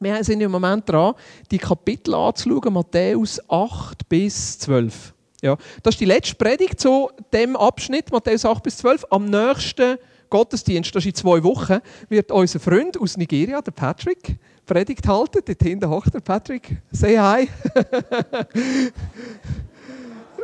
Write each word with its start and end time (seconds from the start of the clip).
Wir 0.00 0.24
sind 0.24 0.40
im 0.40 0.50
Moment 0.50 0.88
dran, 0.88 1.14
die 1.50 1.58
Kapitel 1.58 2.14
anzuschauen, 2.14 2.72
Matthäus 2.72 3.38
8 3.50 4.08
bis 4.08 4.58
12. 4.60 5.12
Ja, 5.42 5.58
das 5.82 5.94
ist 5.94 6.00
die 6.00 6.06
letzte 6.06 6.36
Predigt 6.36 6.80
zu 6.80 7.10
dem 7.34 7.54
Abschnitt, 7.54 8.10
Matthäus 8.10 8.46
8 8.46 8.62
bis 8.62 8.78
12. 8.78 9.06
Am 9.10 9.26
nächsten 9.26 9.98
Gottesdienst, 10.30 10.94
das 10.94 11.04
ist 11.04 11.08
in 11.08 11.14
zwei 11.14 11.42
Wochen, 11.44 11.80
wird 12.08 12.32
unser 12.32 12.60
Freund 12.60 12.98
aus 12.98 13.18
Nigeria, 13.18 13.60
der 13.60 13.72
Patrick, 13.72 14.38
Predigt 14.64 15.06
halten. 15.06 15.40
Dort 15.44 15.62
hinten 15.62 15.90
hockt 15.90 16.14
der 16.14 16.20
Patrick. 16.20 16.78
Say 16.92 17.18
hi. 17.18 17.48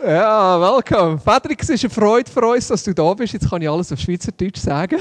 Ja, 0.05 0.61
welcome. 0.61 1.19
Patrick, 1.25 1.62
es 1.62 1.71
ist 1.71 1.85
eine 1.85 1.91
Freude 1.91 2.31
für 2.31 2.47
uns, 2.47 2.69
dass 2.69 2.83
du 2.83 2.93
da 2.93 3.15
bist. 3.15 3.33
Jetzt 3.33 3.49
kann 3.49 3.62
ich 3.62 3.69
alles 3.69 3.93
auf 3.93 3.99
Schweizerdeutsch 3.99 4.61
sagen. 4.61 4.99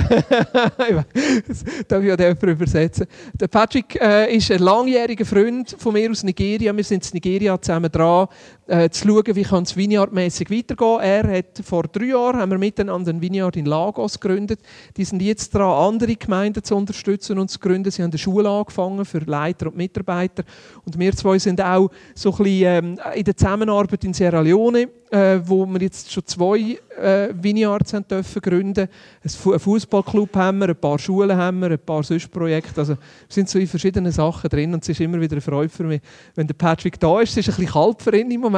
das 1.48 1.64
darf 1.88 2.04
ich 2.04 2.12
auch 2.12 2.44
übersetzen. 2.44 3.08
Der 3.34 3.48
Patrick 3.48 4.00
äh, 4.02 4.36
ist 4.36 4.52
ein 4.52 4.60
langjähriger 4.60 5.26
Freund 5.26 5.76
von 5.78 5.94
mir 5.94 6.10
aus 6.10 6.24
Nigeria. 6.24 6.76
Wir 6.76 6.84
sind 6.84 7.06
in 7.06 7.12
Nigeria 7.14 7.60
zusammen 7.62 7.92
dran, 7.92 8.28
äh, 8.68 8.90
zu 8.90 9.08
schauen, 9.08 9.36
wie 9.36 9.42
es 9.42 9.76
Vineyard-mässig 9.78 10.50
weitergehen 10.50 11.00
Er 11.02 11.38
hat 11.38 11.62
vor 11.64 11.84
drei 11.84 12.06
Jahren 12.06 12.40
haben 12.40 12.52
wir 12.52 12.58
miteinander 12.58 13.12
ein 13.12 13.22
Vineyard 13.22 13.56
in 13.58 13.66
Lagos 13.66 14.20
gegründet. 14.20 14.60
Die 14.98 15.06
sind 15.06 15.22
jetzt 15.22 15.54
dran, 15.54 15.94
andere 15.94 16.16
Gemeinden 16.16 16.64
zu 16.64 16.76
unterstützen 16.76 17.38
und 17.38 17.50
zu 17.50 17.60
gründen. 17.60 17.92
Sie 17.92 18.02
haben 18.02 18.12
eine 18.12 18.18
Schule 18.18 18.50
angefangen 18.50 19.06
für 19.06 19.20
Leiter 19.20 19.68
und 19.68 19.78
Mitarbeiter. 19.78 20.44
Und 20.84 20.98
wir 20.98 21.16
zwei 21.16 21.38
sind 21.38 21.62
auch 21.62 21.90
so 22.16 22.32
ein 22.32 22.38
bisschen 22.38 22.64
ähm, 22.64 23.00
in 23.14 23.24
der 23.24 23.38
Zusammenarbeit 23.38 24.04
in 24.04 24.14
Sierra 24.14 24.42
Leone 24.42 24.90
äh, 25.12 25.40
wo 25.46 25.66
wir 25.66 25.82
jetzt 25.82 26.12
schon 26.12 26.26
zwei 26.26 26.78
äh, 27.00 27.30
Vineyards 27.34 27.94
haben 27.94 28.08
dürfen 28.08 28.42
gründen. 28.42 28.90
Einen 29.24 29.60
Fußballclub 29.60 30.36
haben 30.36 30.60
wir, 30.60 30.70
ein 30.70 30.76
paar 30.76 31.00
Schulen 31.00 31.38
haben 31.38 31.60
wir, 31.60 31.72
ein 31.72 31.80
paar 31.80 32.04
sonst 32.04 32.32
Projekte. 32.32 32.82
Also 32.82 32.94
wir 32.94 33.00
sind 33.30 33.50
so 33.50 33.60
in 33.60 33.68
verschiedenen 33.68 34.12
Sachen 34.12 34.50
drin 34.50 34.74
und 34.74 34.84
es 34.84 34.90
ist 34.90 35.00
immer 35.00 35.20
wieder 35.22 35.34
eine 35.34 35.42
Freude 35.42 35.70
für 35.70 35.84
mich, 35.84 36.02
wenn 36.36 36.48
der 36.48 36.56
Patrick 36.56 37.00
da 37.00 37.22
ist. 37.22 37.32
Es 37.32 37.38
ist 37.38 37.50
ein 37.50 37.56
bisschen 37.56 37.74
kalt 37.74 38.02
für 38.02 38.18
ihn 38.18 38.32
im 38.32 38.42
Moment. 38.42 38.55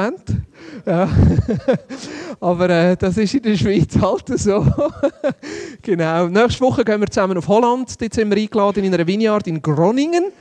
Ja. 0.86 1.08
Aber 2.40 2.70
äh, 2.70 2.96
das 2.96 3.16
ist 3.16 3.34
in 3.34 3.42
der 3.42 3.56
Schweiz 3.56 3.96
halt 4.00 4.38
so. 4.38 4.66
genau. 5.82 6.28
Nächste 6.28 6.60
Woche 6.60 6.84
gehen 6.84 7.00
wir 7.00 7.08
zusammen 7.08 7.38
auf 7.38 7.48
Holland. 7.48 8.00
Dort 8.00 8.14
sind 8.14 8.30
wir 8.30 8.36
eingeladen 8.36 8.84
in 8.84 8.94
einer 8.94 9.06
Vineyard 9.06 9.46
in 9.46 9.60
Groningen 9.60 10.32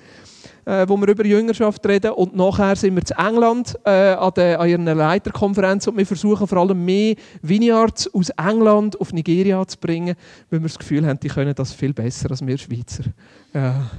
äh, 0.67 0.85
wo 0.87 0.97
wir 0.97 1.07
über 1.07 1.25
Jüngerschaft 1.25 1.85
reden. 1.87 2.11
Und 2.11 2.35
nachher 2.35 2.75
sind 2.75 2.95
wir 2.95 3.03
zu 3.03 3.13
England 3.17 3.79
äh, 3.85 3.89
an, 3.89 4.33
der, 4.35 4.59
an 4.59 4.69
ihrer 4.69 4.95
Leiterkonferenz 4.95 5.87
und 5.87 5.97
wir 5.97 6.05
versuchen 6.05 6.45
vor 6.45 6.57
allem 6.57 6.83
mehr 6.83 7.15
Vineyards 7.41 8.13
aus 8.13 8.29
England 8.31 8.99
auf 8.99 9.13
Nigeria 9.13 9.65
zu 9.65 9.77
bringen, 9.77 10.15
weil 10.49 10.59
wir 10.59 10.67
das 10.67 10.77
Gefühl 10.77 11.07
haben, 11.07 11.19
die 11.21 11.29
können 11.29 11.55
das 11.55 11.71
viel 11.71 11.93
besser 11.93 12.29
als 12.31 12.45
wir 12.45 12.57
Schweizer. 12.57 13.03
Ja, 13.53 13.89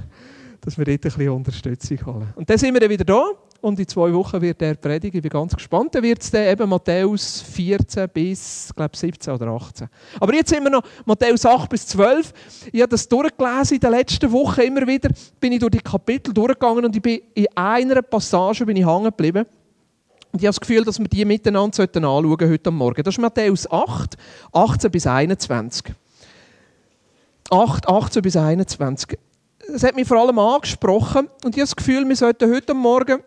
dass 0.61 0.77
wir 0.77 0.85
dort 0.85 0.97
ein 0.97 1.01
bisschen 1.01 1.29
Unterstützung 1.29 2.05
holen. 2.05 2.33
Und 2.35 2.49
dann 2.49 2.57
sind 2.57 2.73
wir 2.73 2.81
dann 2.81 2.89
wieder 2.89 3.05
da 3.05 3.23
und 3.61 3.79
in 3.79 3.87
zwei 3.87 4.13
Wochen 4.13 4.41
wird 4.41 4.61
er 4.61 4.75
predigen. 4.75 5.17
Ich 5.17 5.21
bin 5.21 5.29
ganz 5.29 5.55
gespannt. 5.55 5.95
Dann 5.95 6.03
wird 6.03 6.21
es 6.21 6.31
dann 6.31 6.47
eben 6.47 6.69
Matthäus 6.69 7.41
14 7.41 8.09
bis, 8.09 8.71
glaube 8.75 8.95
17 8.95 9.33
oder 9.33 9.47
18. 9.47 9.87
Aber 10.19 10.33
jetzt 10.33 10.49
sind 10.49 10.63
wir 10.63 10.69
noch 10.69 10.83
Matthäus 11.05 11.45
8 11.45 11.69
bis 11.69 11.87
12. 11.87 12.33
Ich 12.71 12.81
habe 12.81 12.89
das 12.89 13.07
durchgelesen 13.07 13.75
in 13.75 13.81
den 13.81 13.91
letzten 13.91 14.31
Wochen 14.31 14.61
immer 14.61 14.87
wieder. 14.87 15.09
Bin 15.39 15.51
ich 15.51 15.59
durch 15.59 15.71
die 15.71 15.79
Kapitel 15.79 16.33
durchgegangen 16.33 16.85
und 16.85 16.95
ich 16.95 17.01
bin 17.01 17.21
in 17.33 17.47
einer 17.55 18.01
Passage 18.01 18.65
bin 18.65 18.77
ich 18.77 18.85
hängen 18.85 19.05
geblieben. 19.05 19.45
Und 20.31 20.41
ich 20.41 20.45
habe 20.45 20.53
das 20.55 20.59
Gefühl, 20.59 20.83
dass 20.83 20.99
wir 20.99 21.07
die 21.07 21.25
miteinander 21.25 21.81
anschauen 21.81 22.25
sollten 22.25 22.49
heute 22.49 22.71
Morgen. 22.71 23.03
Das 23.03 23.15
ist 23.15 23.21
Matthäus 23.21 23.69
8, 23.69 24.15
18 24.53 24.91
bis 24.91 25.07
21. 25.07 25.93
8, 27.49 27.87
18 27.89 28.21
bis 28.21 28.35
21. 28.35 29.17
Es 29.73 29.83
hat 29.83 29.95
mich 29.95 30.07
vor 30.07 30.17
allem 30.17 30.37
angesprochen 30.37 31.27
und 31.43 31.55
ich 31.55 31.61
habe 31.61 31.69
das 31.69 31.75
Gefühl, 31.75 32.07
wir 32.07 32.15
sollten 32.15 32.53
heute 32.53 32.73
Morgen 32.73 33.23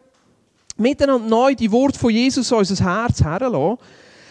miteinander 0.76 1.28
neu 1.28 1.54
die 1.54 1.70
Worte 1.70 1.98
von 1.98 2.10
Jesus 2.10 2.50
in 2.50 2.58
unser 2.58 2.84
Herz 2.84 3.22
herlassen. 3.22 3.78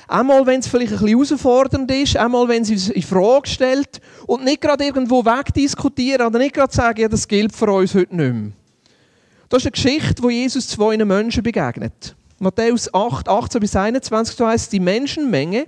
Einmal, 0.08 0.46
wenn 0.46 0.60
es 0.60 0.68
vielleicht 0.68 0.92
ein 0.92 1.00
bisschen 1.00 1.18
herausfordernd 1.18 1.90
ist, 1.92 2.18
einmal, 2.18 2.48
wenn 2.50 2.64
es 2.64 2.70
uns 2.70 2.90
in 2.90 3.02
Frage 3.02 3.48
stellt 3.48 4.02
und 4.28 4.44
nicht 4.44 4.60
gerade 4.60 4.84
irgendwo 4.84 5.24
wegdiskutieren 5.24 6.28
oder 6.28 6.38
nicht 6.38 6.54
gerade 6.54 6.74
sagen, 6.74 7.00
ja, 7.00 7.08
das 7.08 7.28
gilt 7.28 7.56
für 7.56 7.72
uns 7.72 7.96
heute 7.96 8.16
nicht 8.16 8.34
mehr. 8.34 8.52
Das 9.48 9.64
ist 9.64 9.68
eine 9.68 9.72
Geschichte, 9.72 10.24
wo 10.24 10.30
Jesus 10.30 10.68
zwei 10.68 10.98
Menschen 10.98 11.44
begegnet. 11.44 12.16
Matthäus 12.40 12.94
8, 12.94 13.30
18 13.30 13.62
bis 13.62 13.76
21, 13.76 14.36
so 14.36 14.48
heißt 14.48 14.74
die 14.74 14.80
Menschenmenge, 14.80 15.68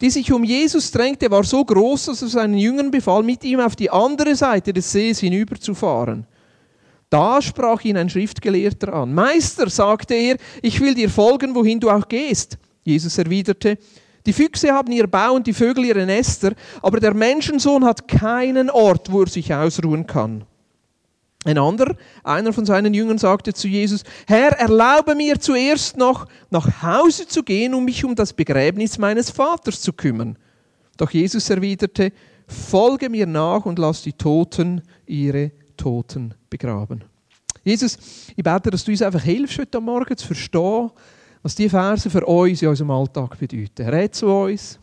die 0.00 0.10
sich 0.10 0.32
um 0.32 0.44
Jesus 0.44 0.90
drängte, 0.90 1.30
war 1.30 1.42
so 1.42 1.64
groß, 1.64 2.06
dass 2.06 2.22
er 2.22 2.28
seinen 2.28 2.56
Jüngern 2.56 2.90
befahl, 2.90 3.22
mit 3.22 3.44
ihm 3.44 3.60
auf 3.60 3.76
die 3.76 3.90
andere 3.90 4.36
Seite 4.36 4.72
des 4.72 4.92
Sees 4.92 5.18
hinüberzufahren. 5.18 6.24
Da 7.10 7.40
sprach 7.40 7.82
ihn 7.84 7.96
ein 7.96 8.10
Schriftgelehrter 8.10 8.92
an. 8.92 9.14
Meister, 9.14 9.70
sagte 9.70 10.14
er, 10.14 10.36
ich 10.60 10.80
will 10.80 10.94
dir 10.94 11.08
folgen, 11.08 11.54
wohin 11.54 11.80
du 11.80 11.90
auch 11.90 12.06
gehst. 12.08 12.58
Jesus 12.84 13.16
erwiderte, 13.16 13.78
die 14.26 14.32
Füchse 14.32 14.72
haben 14.72 14.92
ihr 14.92 15.06
Bau 15.06 15.32
und 15.32 15.46
die 15.46 15.54
Vögel 15.54 15.86
ihre 15.86 16.04
Nester, 16.04 16.52
aber 16.82 17.00
der 17.00 17.14
Menschensohn 17.14 17.84
hat 17.84 18.08
keinen 18.08 18.68
Ort, 18.68 19.10
wo 19.10 19.22
er 19.22 19.28
sich 19.28 19.54
ausruhen 19.54 20.06
kann. 20.06 20.44
Ein 21.44 21.56
anderer, 21.56 21.96
einer 22.24 22.52
von 22.52 22.66
seinen 22.66 22.92
Jüngern, 22.92 23.16
sagte 23.16 23.54
zu 23.54 23.68
Jesus, 23.68 24.02
Herr, 24.26 24.52
erlaube 24.58 25.14
mir 25.14 25.40
zuerst 25.40 25.96
noch 25.96 26.26
nach 26.50 26.82
Hause 26.82 27.26
zu 27.26 27.42
gehen, 27.42 27.72
um 27.72 27.86
mich 27.86 28.04
um 28.04 28.14
das 28.14 28.34
Begräbnis 28.34 28.98
meines 28.98 29.30
Vaters 29.30 29.80
zu 29.80 29.94
kümmern. 29.94 30.36
Doch 30.98 31.10
Jesus 31.10 31.48
erwiderte, 31.48 32.12
folge 32.46 33.08
mir 33.08 33.26
nach 33.26 33.64
und 33.64 33.78
lass 33.78 34.02
die 34.02 34.12
Toten 34.12 34.82
ihre 35.06 35.52
Toten 35.78 36.34
begraben. 36.50 37.04
Jesus, 37.64 37.98
ich 38.36 38.44
bete, 38.44 38.70
dass 38.70 38.84
du 38.84 38.90
uns 38.90 39.02
einfach 39.02 39.22
hilfst, 39.22 39.58
heute 39.58 39.80
Morgen 39.80 40.16
zu 40.16 40.26
verstehen, 40.26 40.90
was 41.42 41.54
diese 41.54 41.70
Verse 41.70 42.10
für 42.10 42.24
uns 42.26 42.62
in 42.62 42.68
unserem 42.68 42.90
Alltag 42.90 43.38
bedeuten. 43.38 43.88
Red 43.88 44.14
zu 44.14 44.26
uns, 44.26 44.78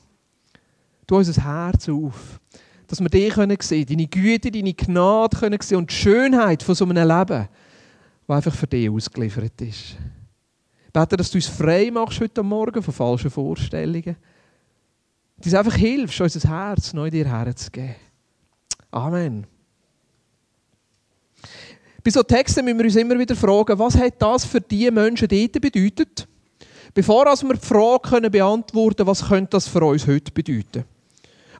tu 1.05 1.17
unser 1.17 1.43
Herz 1.43 1.89
auf, 1.89 2.39
dass 2.87 2.99
wir 2.99 3.09
dich 3.09 3.33
sehen 3.33 3.57
können, 3.57 3.85
deine 3.87 4.07
Güte, 4.07 4.51
deine 4.51 4.73
Gnade 4.73 5.37
können 5.37 5.61
sehen 5.61 5.77
und 5.77 5.91
die 5.91 5.95
Schönheit 5.95 6.63
von 6.63 6.75
so 6.75 6.85
einem 6.85 7.07
Leben, 7.07 7.47
das 8.27 8.35
einfach 8.35 8.55
für 8.55 8.67
dich 8.67 8.89
ausgeliefert 8.89 9.61
ist. 9.61 9.97
Ich 10.87 10.93
bete, 10.93 11.17
dass 11.17 11.31
du 11.31 11.37
uns 11.37 11.47
frei 11.47 11.91
machst 11.91 12.21
heute 12.21 12.41
Morgen 12.43 12.81
von 12.81 12.93
falschen 12.93 13.29
Vorstellungen. 13.29 14.15
Dass 15.37 15.43
du 15.43 15.49
uns 15.49 15.53
einfach 15.55 15.75
hilfst, 15.75 16.21
unser 16.21 16.49
Herz 16.49 16.93
neu 16.93 17.09
dir 17.09 17.27
herzugeben. 17.27 17.95
Amen. 18.91 19.45
Bei 22.05 22.11
so 22.11 22.21
Texten 22.21 22.63
müssen 22.63 22.77
wir 22.77 22.85
uns 22.85 22.95
immer 22.97 23.17
wieder 23.17 23.35
fragen, 23.35 23.79
was 23.79 23.97
hat 23.97 24.21
das 24.21 24.45
für 24.45 24.61
die 24.61 24.91
Menschen 24.91 25.27
dort 25.27 25.59
bedeutet? 25.59 26.27
Bevor 26.93 27.25
wir 27.25 27.53
die 27.55 27.65
Frage 27.65 28.29
beantworten 28.29 28.97
können, 28.97 29.07
was 29.07 29.27
könnte 29.27 29.49
das 29.49 29.67
für 29.67 29.83
uns 29.83 30.05
heute 30.05 30.31
bedeuten? 30.31 30.83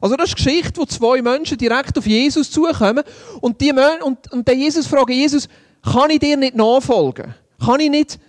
Also 0.00 0.14
das 0.14 0.28
ist 0.28 0.36
eine 0.36 0.44
Geschichte, 0.44 0.80
wo 0.80 0.84
zwei 0.84 1.20
Menschen 1.20 1.58
direkt 1.58 1.98
auf 1.98 2.06
Jesus 2.06 2.48
zukommen 2.48 3.02
und, 3.40 3.60
die 3.60 3.72
Menschen, 3.72 4.02
und, 4.02 4.32
und 4.32 4.46
der 4.46 4.54
Jesus 4.54 4.86
fragt 4.86 5.10
Jesus, 5.10 5.48
kann 5.82 6.10
ich 6.10 6.20
dir 6.20 6.36
nicht 6.36 6.54
nachfolgen? 6.54 7.34
Kann 7.64 7.80
ich 7.80 7.90
nicht 7.90 8.20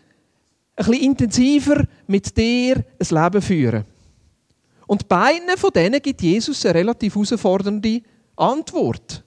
ein 0.76 0.86
bisschen 0.88 1.04
intensiver 1.04 1.84
mit 2.08 2.36
dir 2.36 2.78
ein 2.78 3.24
Leben 3.24 3.42
führen? 3.44 3.86
Und 4.88 5.08
beiden 5.08 5.56
von 5.56 5.70
denen 5.70 6.02
gibt 6.02 6.24
Jesus 6.24 6.66
eine 6.66 6.80
relativ 6.80 7.14
herausfordernde 7.14 8.02
Antwort. 8.36 9.24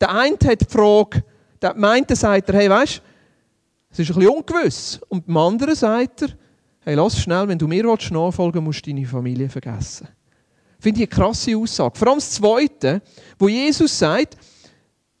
Der 0.00 0.14
eine 0.14 0.36
hat 0.44 0.60
die 0.60 0.66
Frage, 0.72 1.24
der 1.60 1.74
meinte, 1.74 2.16
sagt 2.16 2.48
er, 2.48 2.54
hey, 2.54 2.70
weißt 2.70 3.02
es 3.90 3.98
ist 3.98 4.10
ein 4.10 4.16
bisschen 4.16 4.36
ungewiss. 4.36 5.00
Und 5.08 5.26
dem 5.26 5.36
anderen 5.36 5.74
sagt 5.74 6.22
er, 6.22 6.28
hey, 6.80 6.94
lass 6.94 7.20
schnell, 7.20 7.48
wenn 7.48 7.58
du 7.58 7.66
mir 7.66 7.84
nachfolgen 7.84 8.64
willst, 8.64 8.64
musst 8.64 8.86
du 8.86 8.90
deine 8.90 9.06
Familie 9.06 9.48
vergessen. 9.48 10.08
Finde 10.78 11.02
ich 11.02 11.10
eine 11.10 11.22
krasse 11.22 11.56
Aussage. 11.56 11.98
Vor 11.98 12.08
allem 12.08 12.18
das 12.18 12.30
Zweite, 12.30 13.02
wo 13.38 13.48
Jesus 13.48 13.98
sagt, 13.98 14.36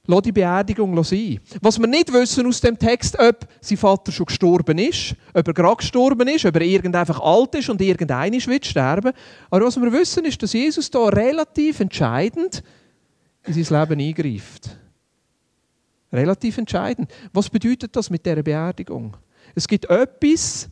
lass 0.06 0.22
die 0.22 0.32
Beerdigung 0.32 1.02
sein. 1.02 1.40
Was 1.60 1.78
wir 1.78 1.86
nicht 1.86 2.12
wissen 2.12 2.46
aus 2.46 2.60
dem 2.60 2.78
Text, 2.78 3.18
ob 3.18 3.46
sein 3.60 3.78
Vater 3.78 4.12
schon 4.12 4.26
gestorben 4.26 4.78
ist, 4.78 5.14
ob 5.34 5.48
er 5.48 5.54
gerade 5.54 5.76
gestorben 5.76 6.28
ist, 6.28 6.44
ob 6.44 6.54
er 6.54 6.62
irgend 6.62 6.94
einfach 6.94 7.20
alt 7.20 7.54
ist 7.56 7.68
und 7.68 7.80
irgendeiner 7.80 8.36
wird 8.46 8.66
sterben. 8.66 9.12
Aber 9.50 9.66
was 9.66 9.80
wir 9.80 9.92
wissen, 9.92 10.24
ist, 10.24 10.42
dass 10.42 10.52
Jesus 10.52 10.90
da 10.90 11.06
relativ 11.08 11.80
entscheidend 11.80 12.62
in 13.46 13.64
sein 13.64 13.80
Leben 13.80 14.00
eingreift. 14.00 14.78
Relativ 16.12 16.58
entscheidend. 16.58 17.10
Was 17.32 17.50
bedeutet 17.50 17.94
das 17.94 18.10
mit 18.10 18.24
der 18.24 18.42
Beerdigung? 18.42 19.16
Es 19.54 19.68
gibt 19.68 19.90
etwas, 19.90 20.68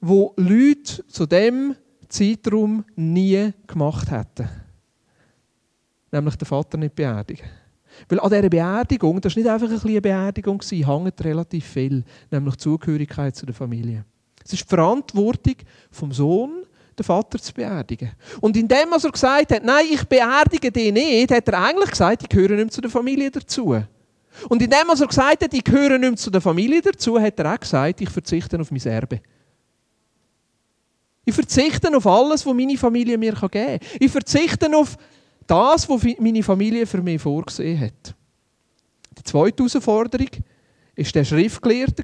wo 0.00 0.32
Leute 0.36 1.06
zu 1.08 1.26
dem 1.26 1.76
Zeitraum 2.08 2.84
nie 2.96 3.52
gemacht 3.66 4.10
hätten. 4.10 4.48
Nämlich 6.12 6.36
den 6.36 6.46
Vater 6.46 6.78
nicht 6.78 6.94
beerdigen. 6.94 7.46
Weil 8.08 8.20
an 8.20 8.30
dieser 8.30 8.48
Beerdigung, 8.48 9.20
das 9.20 9.34
war 9.34 9.42
nicht 9.42 9.50
einfach 9.50 9.84
eine 9.84 10.00
Beerdigung, 10.00 10.60
hängt 10.62 11.24
relativ 11.24 11.64
viel, 11.64 12.04
nämlich 12.30 12.56
Zugehörigkeit 12.56 13.36
zu 13.36 13.46
der 13.46 13.54
Familie. 13.54 14.04
Es 14.44 14.52
ist 14.52 14.64
die 14.64 14.68
Verantwortung 14.68 15.54
vom 15.90 16.12
Sohn, 16.12 16.64
den 16.98 17.04
Vater 17.04 17.38
zu 17.38 17.52
beerdigen. 17.52 18.12
Und 18.40 18.56
indem 18.56 18.92
er 18.92 19.10
gesagt 19.10 19.52
hat, 19.52 19.64
nein, 19.64 19.86
ich 19.90 20.04
beerdige 20.04 20.70
den 20.70 20.94
nicht, 20.94 21.30
hat 21.30 21.48
er 21.48 21.64
eigentlich 21.64 21.90
gesagt, 21.90 22.22
ich 22.22 22.28
gehöre 22.28 22.50
nicht 22.50 22.64
mehr 22.64 22.70
zu 22.70 22.80
der 22.80 22.90
Familie 22.90 23.30
dazu. 23.30 23.82
Und 24.48 24.62
indem 24.62 24.88
er 24.88 25.06
gesagt 25.06 25.42
hat, 25.42 25.54
ich 25.54 25.64
gehöre 25.64 25.98
nicht 25.98 26.00
mehr 26.00 26.16
zu 26.16 26.30
der 26.30 26.40
Familie 26.40 26.82
dazu, 26.82 27.20
hat 27.20 27.38
er 27.38 27.54
auch 27.54 27.60
gesagt, 27.60 28.00
ich 28.00 28.10
verzichte 28.10 28.60
auf 28.60 28.70
mein 28.70 28.82
Erbe. 28.82 29.20
Ich 31.24 31.34
verzichte 31.34 31.94
auf 31.96 32.06
alles, 32.06 32.44
was 32.44 32.54
meine 32.54 32.76
Familie 32.76 33.16
mir 33.16 33.32
geben 33.32 33.50
kann. 33.50 33.78
Ich 33.98 34.10
verzichte 34.10 34.74
auf 34.76 34.96
das, 35.46 35.88
was 35.88 36.02
meine 36.18 36.42
Familie 36.42 36.86
für 36.86 37.02
mich 37.02 37.20
vorgesehen 37.20 37.80
hat. 37.80 38.14
Die 39.18 39.22
zweite 39.22 39.62
Herausforderung 39.62 40.28
war 40.96 41.04
der 41.04 41.24
Schriftgelehrte, 41.24 42.02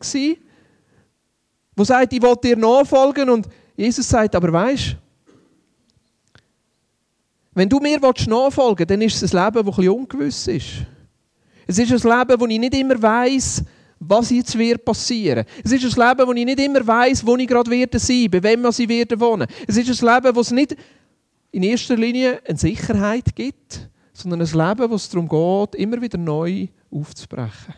der 1.76 1.84
sagt, 1.84 2.12
ich 2.12 2.22
will 2.22 2.36
dir 2.42 2.56
nachfolgen. 2.56 3.30
Und 3.30 3.48
Jesus 3.76 4.08
sagt, 4.08 4.34
aber 4.34 4.52
weißt 4.52 4.96
wenn 7.52 7.68
du 7.68 7.80
mir 7.80 7.98
nachfolgen 7.98 8.78
willst, 8.78 8.90
dann 8.90 9.02
ist 9.02 9.22
es 9.22 9.34
ein 9.34 9.44
Leben, 9.44 9.54
das 9.54 9.64
ein 9.64 9.76
bisschen 9.76 9.92
ungewiss 9.92 10.46
ist. 10.46 10.68
Es 11.70 11.78
ist 11.78 12.04
ein 12.04 12.18
Leben, 12.18 12.40
wo 12.40 12.46
ich 12.46 12.58
nicht 12.58 12.74
immer 12.74 13.00
weiß, 13.00 13.62
was 14.00 14.30
jetzt 14.30 14.58
wird 14.58 14.84
passieren. 14.84 15.44
Es 15.62 15.70
ist 15.70 15.84
ein 15.84 16.08
Leben, 16.08 16.26
wo 16.26 16.32
ich 16.32 16.44
nicht 16.44 16.58
immer 16.58 16.84
weiß, 16.84 17.24
wo 17.24 17.36
ich 17.36 17.46
gerade 17.46 17.70
werde 17.70 17.96
sein, 18.00 18.28
bei 18.28 18.42
wem 18.42 18.66
ich 18.66 18.88
werde 18.88 19.20
wohnen. 19.20 19.46
Es 19.68 19.76
ist 19.76 20.02
ein 20.02 20.14
Leben, 20.14 20.34
wo 20.34 20.40
es 20.40 20.50
nicht 20.50 20.74
in 21.52 21.62
erster 21.62 21.96
Linie 21.96 22.40
eine 22.44 22.58
Sicherheit 22.58 23.36
gibt, 23.36 23.88
sondern 24.12 24.40
ein 24.40 24.46
Leben, 24.48 24.90
wo 24.90 24.96
es 24.96 25.08
darum 25.08 25.28
geht, 25.28 25.80
immer 25.80 26.02
wieder 26.02 26.18
neu 26.18 26.66
aufzubrechen. 26.90 27.74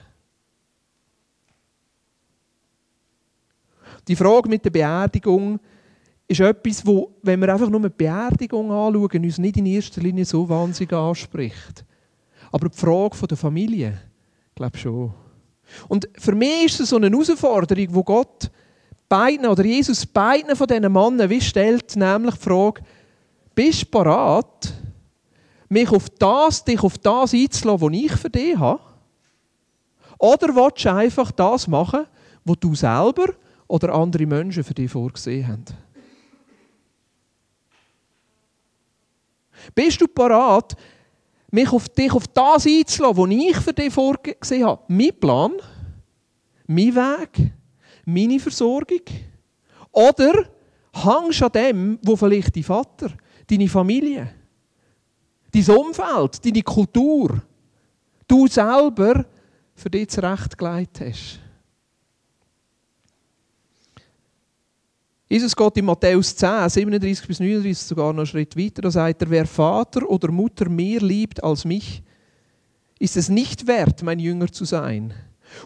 Die 4.09 4.17
Frage 4.17 4.49
mit 4.49 4.65
der 4.65 4.71
Beerdigung 4.71 5.61
ist 6.27 6.41
etwas, 6.41 6.87
wo, 6.87 7.12
wenn 7.21 7.43
wir 7.43 7.53
einfach 7.53 7.69
nur 7.69 7.83
die 7.83 7.91
Beerdigung 7.91 8.73
anschauen, 8.73 9.23
uns 9.23 9.37
nicht 9.37 9.59
in 9.59 9.67
erster 9.67 10.00
Linie 10.00 10.25
so 10.25 10.49
wahnsinnig 10.49 10.94
anspricht. 10.94 11.85
Aber 12.52 12.69
die 12.69 12.78
Frage 12.78 13.26
der 13.26 13.37
Familie, 13.37 13.99
ich 14.49 14.54
glaube 14.54 14.78
schon. 14.78 15.14
Und 15.88 16.08
für 16.19 16.34
mich 16.34 16.66
ist 16.66 16.81
es 16.81 16.90
so 16.90 16.96
eine 16.96 17.08
Herausforderung, 17.08 17.87
wo 17.90 18.04
Gott 18.04 18.50
beiden 19.08 19.46
oder 19.46 19.64
Jesus 19.64 20.06
beiden 20.06 20.54
von 20.54 20.66
diesen 20.66 20.93
Männern 20.93 21.31
wie 21.31 21.40
stellt, 21.40 21.96
nämlich 21.96 22.34
die 22.34 22.40
Frage, 22.40 22.82
bist 23.54 23.82
du 23.82 23.90
bereit, 23.90 24.72
mich 25.69 25.90
auf 25.90 26.10
das, 26.10 26.64
dich 26.64 26.82
auf 26.82 26.99
das 26.99 27.32
einzulassen, 27.32 27.81
was 27.81 27.99
ich 27.99 28.12
für 28.12 28.31
dich 28.31 28.56
habe? 28.56 28.81
Oder 30.19 30.55
willst 30.55 30.84
du 30.84 30.93
einfach 30.93 31.32
das 31.32 31.66
machen, 31.66 32.06
was 32.44 32.56
du 32.60 32.75
selber 32.75 33.34
oder 33.66 33.94
andere 33.94 34.26
Menschen 34.26 34.62
für 34.62 34.75
dich 34.75 34.90
vorgesehen 34.90 35.48
haben? 35.48 35.64
Bist 39.75 40.00
du 40.00 40.06
bereit, 40.08 40.76
mich 41.52 41.70
auf 41.70 41.88
dich 41.90 42.12
auf 42.12 42.26
das 42.28 42.66
einzulassen, 42.66 43.19
was 43.19 43.31
ich 43.31 43.56
für 43.58 43.72
dich 43.72 43.93
vorgesehen 43.93 44.64
habe? 44.64 44.82
Mein 44.88 45.20
Plan, 45.20 45.52
mein 46.66 46.94
Weg, 46.94 47.52
meine 48.06 48.40
Versorgung? 48.40 49.02
Oder 49.93 50.46
hängst 50.94 51.40
du 51.43 51.44
an 51.44 51.52
dem, 51.52 51.99
wo 52.02 52.16
vielleicht 52.16 52.56
dein 52.56 52.62
Vater, 52.62 53.12
deine 53.46 53.69
Familie, 53.69 54.32
dein 55.52 55.76
Umfeld, 55.76 56.44
deine 56.44 56.62
Kultur, 56.62 57.43
du 58.26 58.46
selber 58.46 59.26
für 59.75 59.90
dich 59.90 60.08
zurechtgelegt 60.08 61.00
hast? 61.00 61.42
Jesus 65.32 65.56
geht 65.56 65.79
in 65.79 65.87
Matthäus 65.87 66.37
10, 66.37 66.69
37 66.69 67.26
bis 67.26 67.40
39 67.40 67.79
sogar 67.79 68.12
noch 68.12 68.19
einen 68.19 68.26
Schritt 68.26 68.55
weiter. 68.55 68.82
Da 68.82 68.90
sagt 68.90 69.23
er, 69.23 69.31
wer 69.31 69.46
Vater 69.46 70.06
oder 70.06 70.31
Mutter 70.31 70.69
mehr 70.69 71.00
liebt 71.00 71.43
als 71.43 71.64
mich, 71.64 72.02
ist 72.99 73.17
es 73.17 73.31
nicht 73.31 73.67
wert, 73.67 74.02
mein 74.02 74.19
Jünger 74.19 74.52
zu 74.52 74.67
sein. 74.67 75.14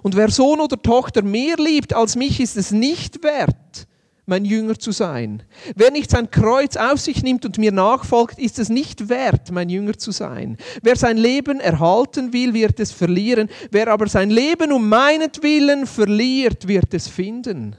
Und 0.04 0.14
wer 0.14 0.30
Sohn 0.30 0.60
oder 0.60 0.80
Tochter 0.80 1.22
mehr 1.22 1.56
liebt 1.56 1.92
als 1.92 2.14
mich, 2.14 2.38
ist 2.38 2.56
es 2.56 2.70
nicht 2.70 3.24
wert, 3.24 3.88
mein 4.24 4.44
Jünger 4.44 4.78
zu 4.78 4.92
sein. 4.92 5.42
Wer 5.74 5.90
nicht 5.90 6.12
sein 6.12 6.30
Kreuz 6.30 6.76
auf 6.76 7.00
sich 7.00 7.24
nimmt 7.24 7.44
und 7.44 7.58
mir 7.58 7.72
nachfolgt, 7.72 8.38
ist 8.38 8.60
es 8.60 8.68
nicht 8.68 9.08
wert, 9.08 9.50
mein 9.50 9.68
Jünger 9.68 9.98
zu 9.98 10.12
sein. 10.12 10.58
Wer 10.80 10.94
sein 10.94 11.16
Leben 11.16 11.58
erhalten 11.58 12.32
will, 12.32 12.54
wird 12.54 12.78
es 12.78 12.92
verlieren. 12.92 13.48
Wer 13.72 13.88
aber 13.88 14.06
sein 14.06 14.30
Leben 14.30 14.70
um 14.70 14.88
meinetwillen 14.88 15.88
verliert, 15.88 16.68
wird 16.68 16.94
es 16.94 17.08
finden. 17.08 17.74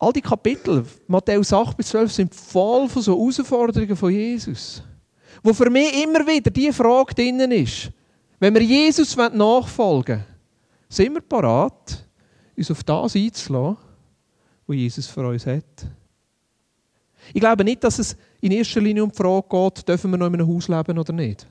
All 0.00 0.12
die 0.12 0.22
Kapitel, 0.22 0.84
Matthäus 1.08 1.52
8 1.52 1.76
bis 1.76 1.88
12, 1.88 2.12
sind 2.12 2.34
voll 2.34 2.88
von 2.88 3.02
so 3.02 3.18
Herausforderungen 3.18 3.96
von 3.96 4.12
Jesus. 4.12 4.82
Wo 5.42 5.52
für 5.52 5.68
mich 5.70 6.02
immer 6.02 6.24
wieder 6.24 6.50
die 6.50 6.72
Frage 6.72 7.14
drinnen 7.14 7.50
ist, 7.50 7.90
wenn 8.38 8.54
wir 8.54 8.62
Jesus 8.62 9.16
nachfolgen 9.16 10.18
wollen, 10.18 10.24
sind 10.88 11.14
wir 11.14 11.20
parat, 11.20 12.06
uns 12.56 12.70
auf 12.70 12.84
das 12.84 13.16
einzulassen, 13.16 13.76
was 14.66 14.76
Jesus 14.76 15.06
für 15.08 15.26
uns 15.26 15.46
hat? 15.46 15.64
Ich 17.34 17.40
glaube 17.40 17.64
nicht, 17.64 17.82
dass 17.82 17.98
es 17.98 18.16
in 18.40 18.52
erster 18.52 18.80
Linie 18.80 19.02
um 19.02 19.10
die 19.10 19.16
Frage 19.16 19.46
geht, 19.50 19.88
dürfen 19.88 20.12
wir 20.12 20.18
noch 20.18 20.28
in 20.28 20.34
einem 20.34 20.46
Haus 20.48 20.68
leben 20.68 20.96
oder 20.96 21.12
nicht? 21.12 21.44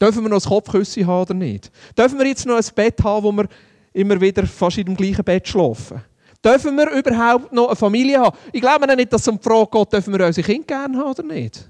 Dürfen 0.00 0.22
wir 0.22 0.30
noch 0.30 0.42
ein 0.42 0.48
Kopfküsse 0.48 1.06
haben 1.06 1.22
oder 1.22 1.34
nicht? 1.34 1.70
Dürfen 1.96 2.18
wir 2.18 2.26
jetzt 2.26 2.46
noch 2.46 2.56
ein 2.56 2.64
Bett 2.74 3.02
haben, 3.04 3.24
wo 3.24 3.32
wir 3.32 3.46
immer 3.92 4.20
wieder 4.20 4.46
fast 4.46 4.78
in 4.78 4.86
dem 4.86 4.96
gleichen 4.96 5.24
Bett 5.24 5.46
schlafen? 5.46 6.02
Dürfen 6.44 6.76
wir 6.76 6.90
überhaupt 6.90 7.52
noch 7.52 7.68
eine 7.68 7.76
Familie 7.76 8.20
haben? 8.20 8.36
Ich 8.52 8.60
glaube 8.60 8.94
nicht, 8.94 9.12
dass 9.12 9.22
es 9.22 9.28
um 9.28 9.38
die 9.38 9.42
Frage 9.42 9.68
geht, 9.70 9.92
dürfen 9.92 10.18
wir 10.18 10.26
unsere 10.26 10.46
Kinder 10.46 10.66
gerne 10.66 10.98
haben 10.98 11.10
oder 11.10 11.22
nicht? 11.22 11.68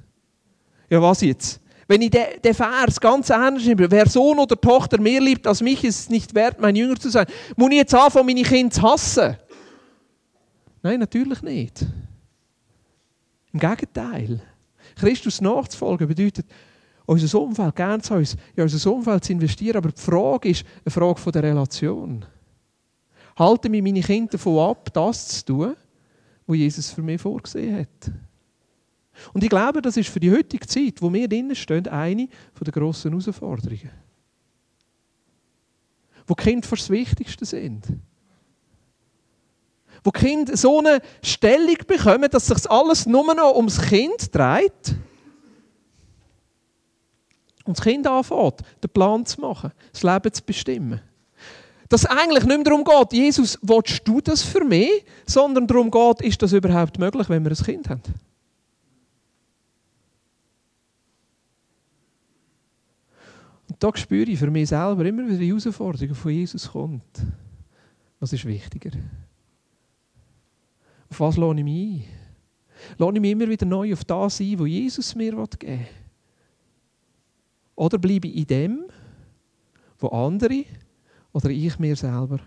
Ja, 0.89 1.01
was 1.01 1.21
jetzt? 1.21 1.61
Wenn 1.89 2.03
ich 2.03 2.11
den, 2.11 2.55
Vers 2.55 3.01
ganz 3.01 3.31
ernst 3.31 3.65
nehme, 3.65 3.89
wer 3.91 4.09
Sohn 4.09 4.39
oder 4.39 4.61
Tochter 4.61 5.01
mehr 5.01 5.21
liebt 5.21 5.47
als 5.47 5.63
mich, 5.63 5.85
ist 5.85 6.01
es 6.01 6.09
nicht 6.11 6.35
wert, 6.35 6.61
mein 6.61 6.75
Jünger 6.75 6.97
zu 6.97 7.11
sein. 7.11 7.27
Muss 7.57 7.71
ich 7.71 7.77
jetzt 7.77 7.95
anfangen, 7.95 8.27
meine 8.27 8.43
Kinder 8.43 8.75
zu 8.75 8.83
hassen? 8.83 9.37
Nein, 10.83 10.99
natürlich 10.99 11.43
nicht. 11.43 11.87
Im 13.53 13.61
Gegenteil. 13.61 14.41
Christus 14.97 15.41
nachzufolgen 15.41 16.09
bedeutet, 16.09 16.47
unser 17.07 17.41
Umfeld 17.41 17.77
gern 17.77 18.03
zu 18.03 18.15
uns, 18.15 18.37
in 18.57 18.63
unser 18.63 18.93
Umfeld 18.93 19.25
zu 19.25 19.33
investieren. 19.33 19.77
Aber 19.77 19.91
die 19.91 20.01
Frage 20.01 20.49
ist 20.49 20.65
eine 20.85 20.91
Frage 20.91 21.33
der 21.33 21.43
Relation 21.45 22.25
halten 23.37 23.71
mich 23.71 23.83
meine 23.83 24.01
Kinder 24.01 24.33
davon 24.33 24.71
ab, 24.71 24.93
das 24.93 25.29
zu 25.29 25.45
tun, 25.45 25.77
was 26.47 26.57
Jesus 26.57 26.91
für 26.91 27.03
mich 27.03 27.21
vorgesehen 27.21 27.81
hat. 27.81 28.13
Und 29.33 29.43
ich 29.43 29.51
glaube, 29.51 29.83
das 29.83 29.97
ist 29.97 30.09
für 30.09 30.21
die 30.21 30.31
heutige 30.31 30.67
Zeit, 30.67 31.01
wo 31.01 31.13
wir 31.13 31.29
drinnen 31.29 31.57
stehen, 31.57 31.89
eine 31.89 32.29
der 32.61 32.73
grossen 32.73 33.11
Herausforderungen. 33.11 33.91
Wo 36.27 36.35
Kinder 36.35 36.67
fast 36.67 36.83
das 36.83 36.91
Wichtigste 36.91 37.45
sind. 37.45 37.87
Wo 40.03 40.11
Kinder 40.11 40.57
so 40.57 40.79
eine 40.79 41.01
Stellung 41.23 41.79
bekommen, 41.87 42.29
dass 42.31 42.47
sich 42.47 42.71
alles 42.71 43.07
nur 43.07 43.35
noch 43.35 43.57
ums 43.57 43.81
Kind 43.81 44.35
dreht. 44.35 44.95
Und 47.65 47.79
das 47.79 47.85
Kind 47.85 48.07
anfängt, 48.07 48.61
den 48.83 48.91
Plan 48.91 49.27
zu 49.27 49.41
machen, 49.41 49.73
das 49.93 50.03
Leben 50.03 50.33
zu 50.33 50.43
bestimmen. 50.43 51.01
Dass 51.89 52.03
es 52.03 52.11
eigentlich 52.11 52.45
nicht 52.45 52.57
mehr 52.57 52.65
darum 52.65 52.85
geht, 52.85 53.13
Jesus, 53.13 53.59
willst 53.63 54.07
du 54.07 54.21
das 54.21 54.43
für 54.43 54.65
mich? 54.65 55.05
Sondern 55.25 55.67
darum 55.67 55.91
geht, 55.91 56.23
ist 56.23 56.43
das 56.43 56.53
überhaupt 56.53 56.99
möglich, 56.99 57.29
wenn 57.29 57.45
wir 57.45 57.53
ein 57.53 57.57
Kind 57.57 57.89
haben? 57.89 58.03
Und 63.69 63.83
da 63.83 63.97
spüre 63.97 64.31
ich 64.31 64.39
für 64.39 64.51
mich 64.51 64.69
selber 64.69 65.05
immer 65.05 65.27
wieder 65.27 65.39
die 65.39 65.49
Herausforderung, 65.49 66.09
die 66.09 66.15
von 66.15 66.33
Jesus 66.33 66.71
kommt. 66.71 67.23
Was 68.21 68.33
ist 68.33 68.45
wichtiger? 68.45 68.91
Auf 71.11 71.21
was 71.21 71.37
lohne 71.37 71.61
ich 71.61 71.65
mich 71.65 72.03
ein? 72.03 72.05
Lohne 72.99 73.19
ich 73.19 73.23
mich 73.23 73.31
immer 73.33 73.49
wieder 73.49 73.67
neu 73.67 73.93
auf 73.93 74.05
das 74.05 74.41
ein, 74.41 74.59
was 74.59 74.69
Jesus 74.69 75.15
mir 75.15 75.33
geben 75.33 75.51
will? 75.61 75.87
Oder 77.75 77.99
bleibe 77.99 78.29
ich 78.29 78.37
in 78.37 78.47
dem, 78.47 78.85
wo 79.99 80.09
andere 80.09 80.65
oder 81.37 81.51
ich 81.51 81.79
mir 81.79 81.95
selber 81.95 82.41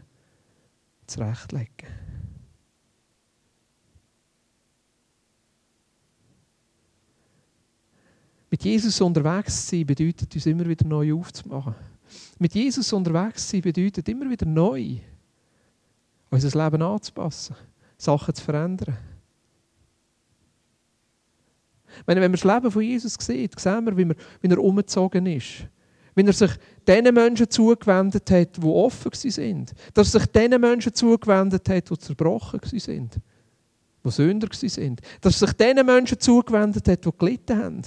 zurechtlegen. 1.06 1.88
Mit 8.50 8.64
Jesus 8.64 9.00
unterwegs 9.00 9.68
zu 9.68 9.76
sein 9.76 9.86
bedeutet 9.86 10.34
uns 10.34 10.46
immer 10.48 10.68
wieder 10.68 10.88
neu 10.88 11.14
aufzumachen. 11.14 11.76
Mit 12.40 12.56
Jesus 12.56 12.92
unterwegs 12.92 13.46
zu 13.46 13.52
sein 13.52 13.62
bedeutet 13.62 14.10
immer 14.10 14.28
wieder 14.28 14.48
neu 14.48 14.98
unser 16.32 16.64
Leben 16.64 16.82
anzupassen, 16.82 17.56
Sachen 17.96 18.34
zu 18.34 18.44
verändern. 18.44 18.98
Wenn 22.08 22.20
wir 22.20 22.30
das 22.30 22.44
Leben 22.44 22.72
von 22.72 22.82
Jesus 22.82 23.14
sehen, 23.20 23.52
sehen 23.56 23.86
wir, 23.86 23.96
wie, 23.96 24.16
wie 24.42 24.48
er 24.48 24.58
umgezogen 24.58 25.28
ist 25.28 25.68
wenn 26.20 26.28
er 26.28 26.34
sich 26.34 26.52
den 26.86 27.14
Menschen 27.14 27.50
zugewendet 27.50 28.30
hat, 28.30 28.58
die 28.58 28.68
offen 28.68 29.10
waren. 29.10 29.66
dass 29.94 30.14
er 30.14 30.20
sich 30.20 30.30
den 30.32 30.60
Menschen 30.60 30.94
zugewendet 30.94 31.70
hat, 31.70 31.90
die 31.90 31.98
zerbrochen 31.98 32.60
waren. 32.62 33.10
die 34.04 34.12
Sünder 34.12 34.50
waren. 34.50 34.96
dass 35.22 35.42
er 35.42 35.48
sich 35.48 35.56
den 35.56 35.86
Menschen 35.86 36.20
zugewendet 36.20 36.90
hat, 36.90 37.06
die 37.06 37.10
gelitten 37.18 37.58
haben. 37.58 37.82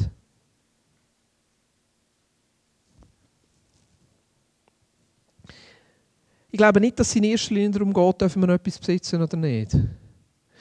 Ich 6.51 6.59
glaube 6.59 6.81
nicht, 6.81 6.99
dass 6.99 7.09
es 7.09 7.17
in 7.17 7.25
erster 7.25 7.53
Linie 7.53 7.71
darum 7.71 7.93
geht, 7.93 8.21
dürfen 8.23 8.41
wir 8.41 8.49
etwas 8.49 8.79
besitzen 8.79 9.21
oder 9.21 9.37
nicht. 9.37 9.77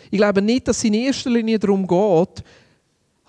Ich 0.10 0.18
glaube 0.18 0.42
nicht, 0.42 0.68
dass 0.68 0.78
es 0.80 0.84
in 0.84 0.94
erster 0.94 1.30
Linie 1.30 1.58
darum 1.58 1.88
geht, 1.88 2.44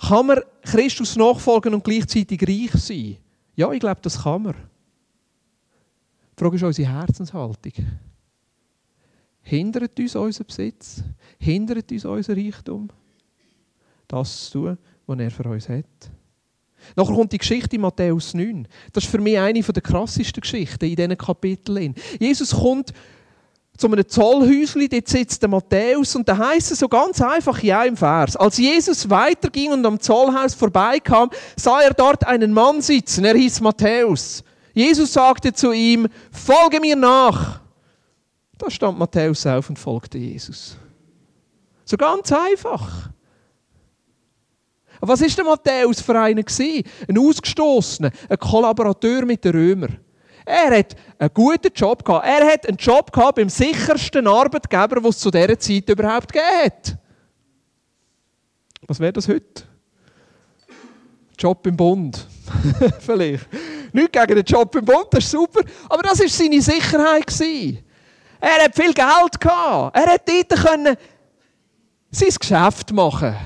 kann 0.01 0.27
man 0.27 0.41
Christus 0.63 1.15
nachfolgen 1.15 1.75
und 1.75 1.85
gleichzeitig 1.85 2.43
reich 2.43 2.73
sein? 2.73 3.19
kann. 3.19 3.32
Ja, 3.55 3.71
ich 3.73 3.81
glaube, 3.81 4.01
das 4.03 4.23
kann 4.23 4.43
man. 4.43 4.55
Die 4.55 6.41
Frage 6.41 6.57
ist 6.57 6.63
unsere 6.63 6.91
Herzenshaltung. 6.91 7.73
Hindert 9.43 9.99
uns 9.99 10.17
unser 10.17 10.45
Besitz? 10.45 11.03
Hindert 11.39 11.91
uns 11.91 12.05
unser 12.05 12.37
Reichtum? 12.37 12.89
Das 14.09 14.51
zu 14.51 14.65
tun, 14.65 14.79
was 15.07 15.19
er 15.19 15.31
für 15.31 15.45
uns 15.45 15.69
hat. 15.69 15.85
Nachher 16.97 17.15
kommt 17.15 17.33
die 17.33 17.39
Geschichte 17.39 17.77
in 17.77 17.83
Matthäus 17.83 18.35
9. 18.35 18.67
Das 18.93 19.05
ist 19.05 19.11
für 19.11 19.19
mich 19.19 19.39
eine 19.39 19.61
der 19.61 19.83
krassesten 19.83 20.41
Geschichten 20.41 20.85
in 20.85 20.97
diesen 20.97 21.17
Kapiteln. 21.17 21.95
Jesus 22.19 22.51
kommt 22.51 22.93
zu 23.77 23.87
einem 23.87 24.07
Zollhäuschen, 24.07 24.89
dort 24.89 25.09
sitzt 25.09 25.43
der 25.43 25.49
Matthäus 25.49 26.15
und 26.15 26.29
da 26.29 26.37
heißt 26.37 26.73
es 26.73 26.79
so 26.79 26.89
ganz 26.89 27.21
einfach 27.21 27.63
ja 27.63 27.85
im 27.85 27.97
Vers. 27.97 28.37
Als 28.37 28.59
Jesus 28.59 29.09
weiterging 29.09 29.73
und 29.73 29.85
am 29.87 29.99
Zollhaus 29.99 30.55
vorbeikam, 30.55 31.31
sah 31.57 31.81
er 31.81 31.95
dort 31.95 32.27
einen 32.27 32.53
Mann 32.53 32.81
sitzen, 32.83 33.25
er 33.25 33.35
hieß 33.35 33.61
Matthäus. 33.61 34.45
Jesus 34.75 35.13
sagte 35.13 35.53
zu 35.53 35.73
ihm, 35.73 36.09
folge 36.31 36.81
mir 36.81 36.97
nach. 36.97 37.61
Da 38.59 38.71
stand 38.71 38.99
Matthäus 38.99 39.47
auf 39.47 39.69
und 39.69 39.79
folgte 39.79 40.19
Jesus. 40.19 40.77
So 41.85 41.97
ganz 41.97 42.31
einfach. 42.33 43.11
Was 45.01 45.21
ist 45.21 45.37
der 45.37 45.45
Matthäus 45.45 46.01
für 46.01 46.19
einen 46.19 46.45
Ein 47.09 47.19
Ausgestoßener, 47.19 48.13
ein 48.29 48.39
Kollaborateur 48.39 49.27
mit 49.27 49.45
den 49.45 49.53
Römern. 49.53 49.99
Er 50.45 50.79
hat 50.79 50.97
einen 51.19 51.31
guten 51.33 51.73
Job 51.75 52.05
gehabt. 52.05 52.27
Er 52.27 52.47
hat 52.47 52.67
einen 52.67 52.77
Job 52.77 53.13
gehabt 53.13 53.37
beim 53.37 53.49
sichersten 53.49 54.27
Arbeitgeber, 54.27 55.01
den 55.01 55.07
es 55.07 55.19
zu 55.19 55.31
dieser 55.31 55.59
Zeit 55.59 55.89
überhaupt 55.89 56.33
gegeben 56.33 56.65
hat. 56.65 56.97
Was 58.87 58.99
wäre 58.99 59.13
das 59.13 59.29
heute? 59.29 59.65
Job 61.39 61.67
im 61.67 61.77
Bund. 61.77 62.27
Vielleicht. 63.01 63.47
Nicht 63.93 64.13
gegen 64.13 64.35
den 64.35 64.45
Job 64.45 64.75
im 64.75 64.85
Bund, 64.85 65.07
das 65.11 65.25
ist 65.25 65.31
super. 65.31 65.61
Aber 65.89 66.03
das 66.03 66.21
war 66.21 66.29
seine 66.29 66.61
Sicherheit. 66.61 67.25
Er 68.41 68.65
hat 68.65 68.75
viel 68.75 68.93
Geld 68.93 69.41
gehabt. 69.41 69.97
Er 69.97 70.07
hat 70.13 70.29
dort 70.29 70.61
können 70.61 70.97
sein 72.11 72.29
Geschäft 72.39 72.93
machen. 72.93 73.37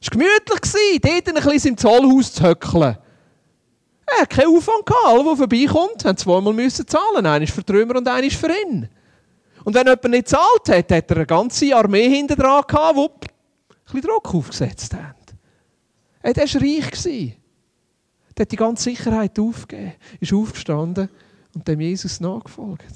Es 0.00 0.08
war 0.08 0.18
gemütlich, 0.18 1.00
dort 1.00 1.28
ein 1.28 1.34
bisschen 1.34 1.70
im 1.70 1.76
Zollhaus 1.76 2.32
zu 2.32 2.42
höckeln. 2.44 2.98
Er 4.06 4.22
hat 4.22 4.30
keinen 4.30 4.56
Aufwand 4.56 4.86
gehabt. 4.86 5.06
Alle, 5.06 5.30
die 5.30 5.36
vorbeikommt, 5.36 6.04
haben 6.04 6.16
zweimal 6.16 6.52
müssen 6.52 6.86
zahlen. 6.86 7.42
Ist 7.42 7.54
für 7.54 7.62
Römer 7.72 7.96
und 7.96 8.08
einer 8.08 8.26
ist 8.26 8.36
für 8.36 8.50
ihn. 8.50 8.88
Und 9.64 9.74
wenn 9.74 9.86
jemand 9.86 10.04
nicht 10.10 10.28
zahlt 10.28 10.68
hat, 10.68 10.92
hat 10.92 11.10
er 11.10 11.16
eine 11.16 11.26
ganze 11.26 11.74
Armee 11.74 12.08
hinter 12.08 12.36
dran 12.36 12.62
gehabt, 12.68 12.96
die 12.96 13.00
ein 13.00 13.82
bisschen 13.84 14.00
Druck 14.02 14.34
aufgesetzt 14.34 14.94
hat. 14.94 15.16
Er 16.22 16.36
war 16.36 16.62
reich. 16.62 17.36
Er 18.36 18.42
hat 18.42 18.52
die 18.52 18.56
ganze 18.56 18.84
Sicherheit 18.84 19.38
aufgegeben, 19.38 19.94
ist 20.20 20.32
aufgestanden 20.32 21.08
und 21.54 21.68
dem 21.68 21.80
Jesus 21.80 22.20
nachgefolgt. 22.20 22.92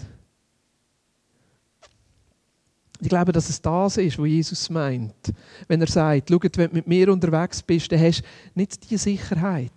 Ich 3.00 3.08
glaube, 3.08 3.30
dass 3.30 3.48
es 3.48 3.62
das 3.62 3.96
ist, 3.96 4.18
was 4.18 4.26
Jesus 4.26 4.70
meint. 4.70 5.32
Wenn 5.68 5.80
er 5.80 5.86
sagt, 5.86 6.28
schau, 6.28 6.40
wenn 6.42 6.68
du 6.68 6.74
mit 6.74 6.88
mir 6.88 7.12
unterwegs 7.12 7.62
bist, 7.62 7.92
dann 7.92 8.00
hast 8.00 8.22
du 8.22 8.26
nicht 8.54 8.90
die 8.90 8.96
Sicherheit, 8.96 9.70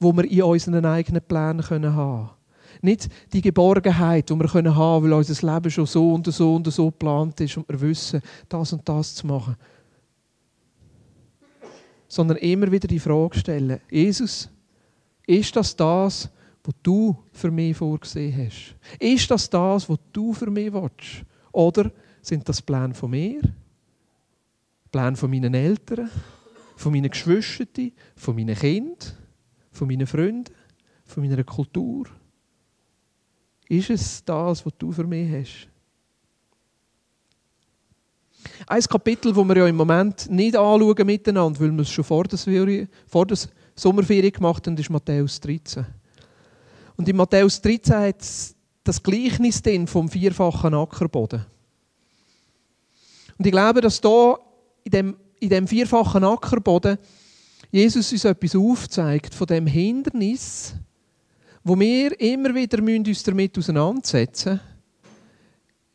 wo 0.00 0.12
wir 0.12 0.24
in 0.24 0.42
unseren 0.42 0.84
eigenen 0.84 1.22
Plänen 1.22 1.68
haben 1.68 1.92
können. 1.94 2.30
Nicht 2.80 3.08
die 3.32 3.40
Geborgenheit, 3.40 4.30
die 4.30 4.34
wir 4.34 4.46
haben 4.46 4.64
können, 4.64 4.76
weil 4.76 5.12
unser 5.12 5.54
Leben 5.54 5.70
schon 5.70 5.86
so 5.86 6.14
und 6.14 6.26
so 6.32 6.54
und 6.54 6.72
so 6.72 6.86
geplant 6.86 7.40
ist 7.40 7.56
und 7.56 7.68
wir 7.68 7.80
wissen, 7.80 8.22
das 8.48 8.72
und 8.72 8.88
das 8.88 9.14
zu 9.14 9.26
machen. 9.26 9.56
Sondern 12.06 12.36
immer 12.38 12.70
wieder 12.70 12.86
die 12.86 13.00
Frage 13.00 13.38
stellen, 13.38 13.80
Jesus, 13.90 14.48
ist 15.26 15.56
das 15.56 15.74
das, 15.74 16.30
was 16.62 16.74
du 16.82 17.16
für 17.32 17.50
mich 17.50 17.76
vorgesehen 17.76 18.46
hast? 18.46 18.76
Ist 18.98 19.30
das 19.30 19.50
das, 19.50 19.88
was 19.88 19.98
du 20.12 20.32
für 20.32 20.50
mich 20.50 20.72
willst? 20.72 21.24
Oder 21.52 21.90
sind 22.22 22.48
das 22.48 22.62
Pläne 22.62 22.94
von 22.94 23.10
mir? 23.10 23.40
Pläne 24.92 25.16
von 25.16 25.30
meinen 25.30 25.54
Eltern? 25.54 26.10
Von 26.76 26.92
meinen 26.92 27.10
Geschwistern? 27.10 27.92
Von 28.14 28.36
meinen 28.36 28.54
Kindern? 28.54 29.17
Von 29.78 29.86
meinen 29.86 30.08
Freunden? 30.08 30.52
Von 31.04 31.22
meiner 31.22 31.44
Kultur? 31.44 32.06
Ist 33.68 33.90
es 33.90 34.24
das, 34.24 34.66
was 34.66 34.72
du 34.76 34.90
für 34.90 35.04
mich 35.04 35.30
hast? 35.30 35.68
Ein 38.66 38.82
Kapitel, 38.82 39.32
das 39.32 39.44
wir 39.44 39.56
ja 39.56 39.68
im 39.68 39.76
Moment 39.76 40.28
nicht 40.30 40.56
anschauen 40.56 41.06
miteinander, 41.06 41.60
weil 41.60 41.70
wir 41.70 41.82
es 41.82 41.90
schon 41.90 42.02
vor 42.02 42.24
der, 42.24 42.88
vor 43.06 43.26
der 43.26 43.38
Sommerferien 43.76 44.32
gemacht 44.32 44.66
haben, 44.66 44.76
ist 44.76 44.90
Matthäus 44.90 45.38
13. 45.40 45.86
Und 46.96 47.08
in 47.08 47.16
Matthäus 47.16 47.60
13 47.60 47.94
hat 47.94 48.20
es 48.20 48.56
das 48.82 49.00
Gleichnis 49.00 49.62
vom 49.86 50.08
vierfachen 50.08 50.74
Ackerboden. 50.74 51.46
Und 53.38 53.46
ich 53.46 53.52
glaube, 53.52 53.80
dass 53.80 54.00
da 54.00 54.38
in 54.82 54.90
dem, 54.90 55.16
in 55.38 55.50
dem 55.50 55.68
vierfachen 55.68 56.24
Ackerboden 56.24 56.98
Jesus 57.70 58.12
uns 58.12 58.24
etwas 58.24 58.56
aufzeigt 58.56 59.34
von 59.34 59.46
dem 59.46 59.66
Hindernis, 59.66 60.74
wo 61.62 61.78
wir 61.78 62.18
immer 62.18 62.54
wieder 62.54 62.82
uns 62.82 63.22
damit 63.22 63.58
auseinandersetzen 63.58 64.52
müssen, 64.54 64.60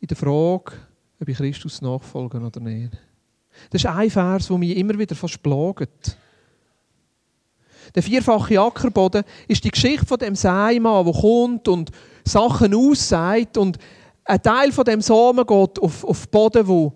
in 0.00 0.06
der 0.06 0.16
Frage, 0.16 0.72
ob 1.20 1.28
ich 1.28 1.36
Christus 1.36 1.82
nachfolgen 1.82 2.44
oder 2.44 2.60
nicht. 2.60 2.92
Das 3.70 3.82
ist 3.82 3.86
ein 3.86 4.10
Vers, 4.10 4.46
der 4.46 4.58
mich 4.58 4.76
immer 4.76 4.96
wieder 4.98 5.16
fast 5.16 5.42
plagt. 5.42 6.16
Der 7.94 8.02
vierfache 8.02 8.60
Ackerboden 8.60 9.24
ist 9.48 9.64
die 9.64 9.70
Geschichte 9.70 10.06
von 10.06 10.18
dem 10.18 10.36
Seimann, 10.36 11.04
der 11.04 11.14
kommt 11.14 11.66
und 11.68 11.90
Sachen 12.24 12.74
aussagt 12.74 13.56
und 13.56 13.78
ein 14.24 14.42
Teil 14.42 14.72
von 14.72 14.84
dem 14.84 15.00
Samen 15.00 15.44
geht 15.44 15.78
auf, 15.78 16.04
auf 16.04 16.28
Boden, 16.28 16.66
wo 16.66 16.92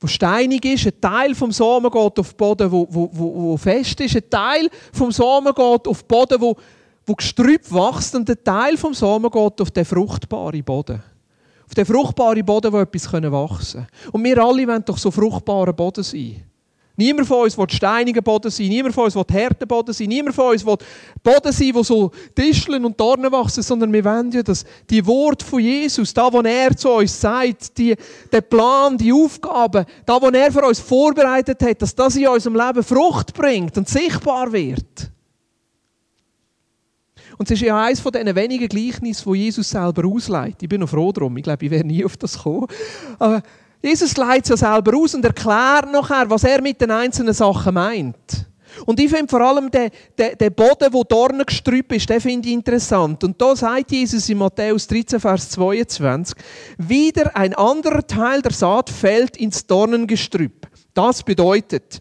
wo 0.00 0.06
steinig 0.06 0.64
ist, 0.64 0.86
ein 0.86 1.00
Teil 1.00 1.34
vom 1.34 1.52
Samen 1.52 1.90
geht 1.90 2.18
auf 2.18 2.34
Boden, 2.34 2.70
wo, 2.70 2.86
wo, 2.90 3.08
wo, 3.12 3.34
wo 3.34 3.56
fest 3.56 4.00
ist, 4.00 4.16
ein 4.16 4.28
Teil 4.28 4.68
vom 4.92 5.10
Samen 5.12 5.54
geht 5.54 5.88
auf 5.88 6.04
Boden, 6.04 6.40
wo, 6.40 6.56
wo 7.06 7.14
Gestrüpp 7.14 7.72
wächst 7.72 8.14
und 8.14 8.28
ein 8.28 8.44
Teil 8.44 8.76
vom 8.76 8.94
Samen 8.94 9.30
geht 9.30 9.60
auf 9.60 9.70
den 9.70 9.84
fruchtbaren 9.84 10.64
Boden. 10.64 11.02
Auf 11.66 11.74
den 11.74 11.86
fruchtbaren 11.86 12.44
Boden, 12.44 12.72
wo 12.72 12.78
etwas 12.78 13.12
wachsen 13.12 13.86
kann. 13.86 14.10
Und 14.12 14.24
wir 14.24 14.38
alle 14.38 14.66
wollen 14.66 14.84
doch 14.84 14.98
so 14.98 15.10
fruchtbaren 15.10 15.74
Boden 15.74 16.04
sein. 16.04 16.42
Niemand 16.96 17.26
von 17.26 17.42
uns 17.42 17.58
will 17.58 17.68
steiniger 17.68 18.22
Boden 18.22 18.50
sein, 18.52 18.68
niemand 18.68 18.94
von 18.94 19.04
uns 19.04 19.16
will 19.16 19.24
harter 19.32 19.66
Boden 19.66 19.92
sein, 19.92 20.06
niemand 20.06 20.36
von 20.36 20.52
uns 20.52 20.64
will 20.64 20.76
Boden 21.24 21.52
sein, 21.52 21.70
wo 21.74 21.82
so 21.82 22.12
Tischeln 22.36 22.84
und 22.84 22.98
Dornen 22.98 23.32
wachsen, 23.32 23.64
sondern 23.64 23.92
wir 23.92 24.04
wollen 24.04 24.30
ja, 24.30 24.44
dass 24.44 24.64
die 24.88 25.04
Worte 25.04 25.44
von 25.44 25.58
Jesus, 25.58 26.14
da, 26.14 26.32
wo 26.32 26.40
er 26.40 26.76
zu 26.76 26.90
uns 26.90 27.20
sagt, 27.20 27.76
die, 27.78 27.96
der 28.30 28.42
Plan, 28.42 28.96
die 28.96 29.12
Aufgaben, 29.12 29.84
da, 30.06 30.22
wo 30.22 30.28
er 30.28 30.52
für 30.52 30.64
uns 30.64 30.78
vorbereitet 30.78 31.60
hat, 31.62 31.82
dass 31.82 31.96
das 31.96 32.14
in 32.14 32.28
unserem 32.28 32.54
Leben 32.54 32.84
Frucht 32.84 33.34
bringt 33.34 33.76
und 33.76 33.88
sichtbar 33.88 34.52
wird. 34.52 35.10
Und 37.36 37.50
es 37.50 37.60
ist 37.60 37.66
ja 37.66 37.82
eines 37.82 38.00
von 38.00 38.12
diesen 38.12 38.36
wenigen 38.36 38.68
Gleichnissen, 38.68 39.26
wo 39.26 39.34
Jesus 39.34 39.68
selber 39.68 40.06
ausleitet. 40.06 40.62
Ich 40.62 40.68
bin 40.68 40.80
noch 40.80 40.88
froh 40.88 41.10
darum. 41.10 41.36
Ich 41.36 41.42
glaube, 41.42 41.64
ich 41.64 41.70
wäre 41.70 41.84
nie 41.84 42.04
auf 42.04 42.16
das 42.16 42.36
gekommen. 42.36 42.68
Aber 43.18 43.42
Jesus 43.84 44.16
leitet 44.16 44.48
ja 44.48 44.56
selber 44.56 44.96
aus 44.96 45.14
und 45.14 45.26
erklärt 45.26 45.92
nachher, 45.92 46.30
was 46.30 46.42
er 46.44 46.62
mit 46.62 46.80
den 46.80 46.90
einzelnen 46.90 47.34
Sachen 47.34 47.74
meint. 47.74 48.46
Und 48.86 48.98
ich 48.98 49.10
finde 49.10 49.28
vor 49.28 49.42
allem 49.42 49.70
den, 49.70 49.90
den, 50.18 50.38
den 50.38 50.54
Boden, 50.54 50.90
wo 50.90 51.04
Dornengestrüpp 51.04 51.92
ist, 51.92 52.08
den 52.08 52.18
finde 52.18 52.48
ich 52.48 52.54
interessant. 52.54 53.22
Und 53.22 53.38
da 53.38 53.54
sagt 53.54 53.92
Jesus 53.92 54.26
in 54.30 54.38
Matthäus 54.38 54.86
13, 54.86 55.20
Vers 55.20 55.50
22, 55.50 56.34
wieder 56.78 57.36
ein 57.36 57.52
anderer 57.52 58.06
Teil 58.06 58.40
der 58.40 58.52
Saat 58.52 58.88
fällt 58.88 59.36
ins 59.36 59.66
Dornengestrüpp. 59.66 60.66
Das 60.94 61.22
bedeutet, 61.22 62.00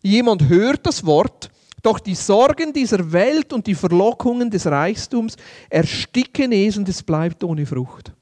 jemand 0.00 0.48
hört 0.48 0.86
das 0.86 1.04
Wort, 1.04 1.50
doch 1.82 2.00
die 2.00 2.14
Sorgen 2.14 2.72
dieser 2.72 3.12
Welt 3.12 3.52
und 3.52 3.66
die 3.66 3.74
Verlockungen 3.74 4.50
des 4.50 4.64
Reichtums 4.64 5.36
ersticken 5.68 6.52
es 6.52 6.78
und 6.78 6.88
es 6.88 7.02
bleibt 7.02 7.44
ohne 7.44 7.66
Frucht. 7.66 8.12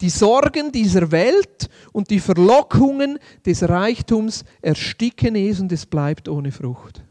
Die 0.00 0.10
Sorgen 0.10 0.72
dieser 0.72 1.10
Welt 1.10 1.68
und 1.92 2.10
die 2.10 2.20
Verlockungen 2.20 3.18
des 3.44 3.68
Reichtums 3.68 4.44
ersticken 4.60 5.36
es 5.36 5.60
und 5.60 5.70
es 5.72 5.86
bleibt 5.86 6.28
ohne 6.28 6.52
Frucht. 6.52 7.02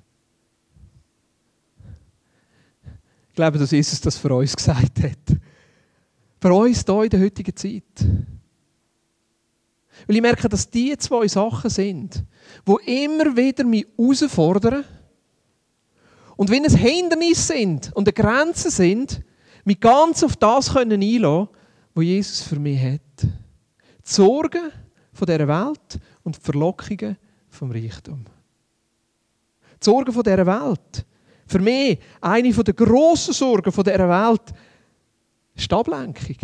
Ich 3.30 3.36
glaube, 3.36 3.58
dass 3.58 3.72
Jesus 3.72 4.02
das 4.02 4.18
für 4.18 4.34
uns 4.34 4.56
gesagt 4.56 5.02
hat. 5.02 5.38
Für 6.42 6.54
uns 6.54 6.84
hier 6.86 7.04
in 7.04 7.10
der 7.10 7.22
heutigen 7.22 7.56
Zeit. 7.56 7.84
Weil 10.08 10.16
ich 10.16 10.22
merke, 10.22 10.50
dass 10.50 10.70
die 10.70 10.98
zwei 10.98 11.28
Sachen 11.28 11.70
sind, 11.70 12.24
wo 12.66 12.78
immer 12.78 13.36
wieder 13.36 13.64
mich 13.64 13.86
herausfordern 13.98 14.84
und 16.36 16.50
wenn 16.50 16.64
es 16.64 16.76
Hindernisse 16.76 17.54
sind 17.54 17.92
und 17.94 18.08
eine 18.08 18.14
Grenze 18.14 18.72
sind, 18.72 19.22
Mich 19.66 19.80
ganz 19.80 20.24
auf 20.24 20.36
das 20.36 20.74
können 20.74 21.02
was 22.00 22.06
Jesus 22.06 22.42
für 22.42 22.60
mich 22.60 22.82
hat. 22.82 23.22
Die 23.22 23.30
Sorgen 24.04 24.72
von 25.14 25.26
dieser 25.26 25.48
Welt 25.48 26.00
und 26.24 26.36
die 26.36 26.42
Verlockungen 26.42 27.18
vom 27.50 27.72
Reichtum. 27.72 28.26
Die 29.82 29.86
Sorgen 29.86 30.12
von 30.12 30.24
dieser 30.24 30.46
Welt. 30.46 31.06
Für 31.46 31.60
mich 31.60 32.00
eine 32.22 32.52
der 32.52 32.74
grossen 32.74 33.34
Sorgen 33.34 33.72
dieser 33.72 34.10
Welt 34.10 34.54
ist 35.56 35.70
die 35.70 35.76
Ablenkung. 35.76 36.36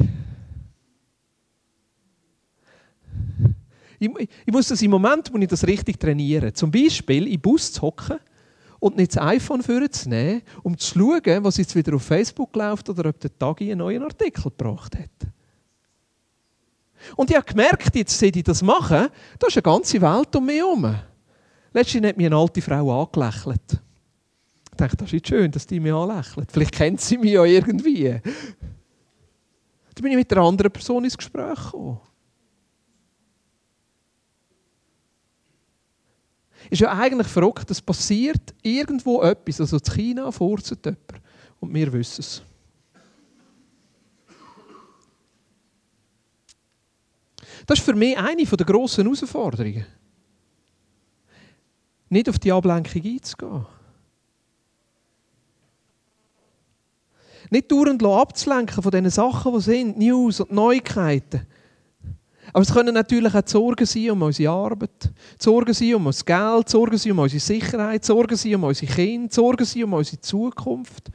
Ich, 3.98 4.10
ich, 4.46 4.54
muss 4.54 4.68
das 4.68 4.82
im 4.82 4.92
Moment, 4.92 5.32
wo 5.34 5.38
ich 5.38 5.48
das 5.48 5.66
richtig 5.66 6.00
trainiere, 6.00 6.52
zum 6.52 6.70
Beispiel 6.70 7.32
im 7.32 7.40
Bus 7.40 7.72
zu 7.72 7.82
hocken 7.82 8.20
und 8.80 8.98
nicht 8.98 9.16
das 9.16 9.24
iPhone 9.24 9.64
vorzunehmen, 9.64 10.42
um 10.64 10.78
zu 10.78 11.00
schauen, 11.00 11.44
was 11.44 11.58
jetzt 11.58 11.76
wieder 11.76 11.96
auf 11.96 12.04
Facebook 12.04 12.54
läuft 12.56 12.90
oder 12.90 13.10
ob 13.10 13.20
der 13.20 13.38
Tag 13.38 13.62
einen 13.62 13.78
neuen 13.78 14.04
Artikel 14.04 14.44
gebracht 14.44 14.98
hat. 14.98 15.35
Und 17.16 17.30
ich 17.30 17.36
habe 17.36 17.46
gemerkt, 17.46 17.96
jetzt 17.96 18.18
sehe 18.18 18.32
ich 18.34 18.44
das 18.44 18.62
machen, 18.62 19.08
da 19.40 19.48
ist 19.48 19.56
eine 19.56 19.64
ganze 19.64 20.02
Welt 20.02 20.36
um 20.36 20.46
mich 20.46 20.58
herum. 20.58 20.96
Letztens 21.74 22.08
hat 22.08 22.18
mich 22.18 22.26
eine 22.26 22.38
alte 22.38 22.62
Frau 22.62 23.04
angelächelt. 23.04 23.82
Ich 24.72 24.78
dachte, 24.78 24.98
das 24.98 25.14
ist 25.14 25.28
schön, 25.28 25.52
dass 25.52 25.68
die 25.68 25.80
mich 25.80 25.94
anlächelt. 25.94 26.52
Vielleicht 26.52 26.74
kennt 26.74 27.02
sie 27.02 27.18
mich 27.18 27.32
ja 27.32 27.44
irgendwie. 27.44 28.10
Dann 29.96 30.02
bin 30.02 30.12
ich 30.12 30.18
mit 30.18 30.32
einer 30.32 30.42
anderen 30.42 30.72
Person 30.72 31.04
ins 31.04 31.18
Gespräch 31.18 31.64
gekommen. 31.64 32.00
Ist 36.70 36.82
ja 36.82 36.92
eigentlich 36.92 37.28
verrückt, 37.28 37.70
es 37.70 37.82
passiert 37.82 38.54
irgendwo 38.62 39.22
etwas, 39.22 39.62
also 39.62 39.78
in 39.78 39.84
China 39.84 40.30
jemand. 40.30 40.88
Und 41.60 41.74
wir 41.74 41.94
wissen 41.94 42.22
es. 42.22 42.42
Das 47.66 47.80
ist 47.80 47.86
für 47.86 47.96
mich 47.96 48.18
eine 48.18 48.44
der 48.44 48.66
grossen 48.66 49.06
Herausforderungen. 49.06 49.86
Nicht 52.10 52.30
auf 52.30 52.40
die 52.40 52.52
Ablenkung 52.52 53.04
einzugehen. 53.04 53.66
Nicht 57.50 57.72
dauernd 57.72 58.04
abzulenken 58.04 58.82
von 58.82 58.92
diesen 58.92 59.10
Sachen, 59.10 59.54
die 59.54 59.62
sind, 59.62 59.98
News 59.98 60.40
und 60.40 60.52
Neuigkeiten. 60.52 61.46
Aber 62.54 62.62
es 62.62 62.74
können 62.74 62.94
natürlich 62.94 63.34
auch 63.34 63.46
Sorgen 63.46 63.86
sein 63.86 64.12
um 64.12 64.22
unsere 64.22 64.52
Arbeit, 64.52 65.12
Sorgen 65.40 65.74
sein 65.74 65.96
um 65.96 66.06
unser 66.06 66.24
Geld, 66.24 66.70
Sorgen 66.70 66.98
sein 66.98 67.12
um 67.12 67.20
unsere 67.20 67.40
Sicherheit, 67.40 68.06
Sorgen 68.06 68.36
sein 68.36 68.56
um 68.56 68.64
unsere 68.64 68.92
Kinder, 68.92 69.34
Sorgen 69.34 69.66
sein 69.66 69.84
um 69.84 69.94
unsere 69.94 70.22
Zukunft. 70.22 71.12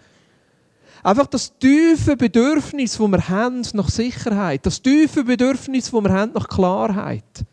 Einfach 1.03 1.27
das 1.27 1.57
tiefe 1.59 2.17
Bedürfnis, 2.17 2.99
das 2.99 3.09
wir 3.09 3.29
haben 3.29 3.63
nach 3.73 3.89
Sicherheit, 3.89 4.67
das 4.67 4.83
tiefe 4.83 5.25
Bedürfnis, 5.25 5.91
das 5.91 5.93
wir 5.93 6.13
haben 6.13 6.33
nach 6.33 6.49
Klarheit. 6.49 7.45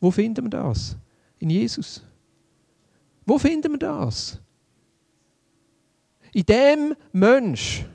Wo 0.00 0.10
finden 0.10 0.46
wir 0.46 0.50
das? 0.50 0.96
In 1.38 1.50
Jesus. 1.50 2.02
Wo 3.24 3.38
finden 3.38 3.72
wir 3.72 3.78
das? 3.78 4.38
In 6.32 6.44
dem 6.44 6.94
Mensch, 7.12 7.86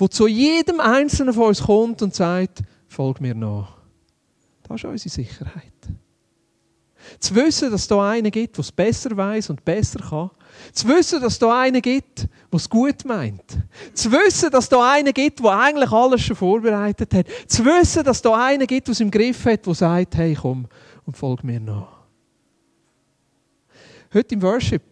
der 0.00 0.10
zu 0.10 0.26
jedem 0.26 0.80
Einzelnen 0.80 1.34
von 1.34 1.48
uns 1.48 1.62
kommt 1.62 2.00
und 2.02 2.14
sagt, 2.14 2.62
folg 2.88 3.20
mir 3.20 3.34
nach. 3.34 3.76
Das 4.62 4.76
ist 4.76 4.84
unsere 4.84 5.10
Sicherheit. 5.10 5.72
Zu 7.20 7.34
wissen, 7.34 7.70
dass 7.70 7.82
es 7.82 7.88
da 7.88 8.10
einen 8.10 8.30
gibt, 8.30 8.56
der 8.56 8.62
es 8.62 8.72
besser 8.72 9.14
weiß 9.14 9.50
und 9.50 9.64
besser 9.64 10.00
kann. 10.00 10.30
Zu 10.72 10.88
wissen, 10.88 11.20
dass 11.20 11.38
da 11.38 11.60
einen 11.60 11.80
gibt, 11.82 12.20
der 12.20 12.28
es 12.56 12.68
gut 12.68 13.04
meint. 13.04 13.58
Zu 13.92 14.10
wissen, 14.10 14.50
dass 14.50 14.68
da 14.68 14.92
einen 14.92 15.12
gibt, 15.12 15.40
der 15.40 15.50
eigentlich 15.50 15.90
alles 15.90 16.22
schon 16.22 16.36
vorbereitet 16.36 17.14
hat. 17.14 17.26
Zu 17.46 17.64
wissen, 17.64 18.04
dass 18.04 18.22
da 18.22 18.46
einen 18.46 18.66
gibt, 18.66 18.88
der 18.88 18.92
es 18.92 19.00
im 19.00 19.10
Griff 19.10 19.44
hat, 19.44 19.66
der 19.66 19.74
sagt, 19.74 20.16
hey, 20.16 20.36
komm 20.40 20.66
und 21.06 21.16
folg 21.16 21.44
mir 21.44 21.60
nach. 21.60 22.04
Heute 24.12 24.34
im 24.34 24.42
Worship, 24.42 24.82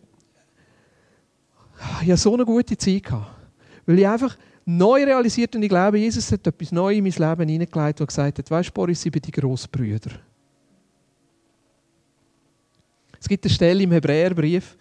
ich 2.02 2.08
hatte 2.08 2.16
so 2.16 2.34
eine 2.34 2.44
gute 2.44 2.76
Zeit, 2.76 3.04
weil 3.86 3.98
ich 3.98 4.06
einfach 4.06 4.36
neu 4.64 5.04
realisiert 5.04 5.54
und 5.56 5.62
ich 5.62 5.68
glaube, 5.68 5.98
Jesus 5.98 6.30
hat 6.32 6.46
etwas 6.46 6.72
Neues 6.72 6.98
in 6.98 7.04
mein 7.04 7.12
Leben 7.12 7.48
hineingelegt, 7.48 8.00
wo 8.00 8.06
gesagt 8.06 8.38
hat, 8.38 8.50
weißt 8.50 8.68
du, 8.68 8.72
Boris, 8.72 9.04
ich 9.04 9.12
bin 9.12 9.22
die 9.22 9.30
Grossbrüder. 9.30 10.10
Es 13.20 13.28
gibt 13.28 13.44
eine 13.44 13.54
Stelle 13.54 13.82
im 13.82 13.92
Hebräerbrief, 13.92 14.76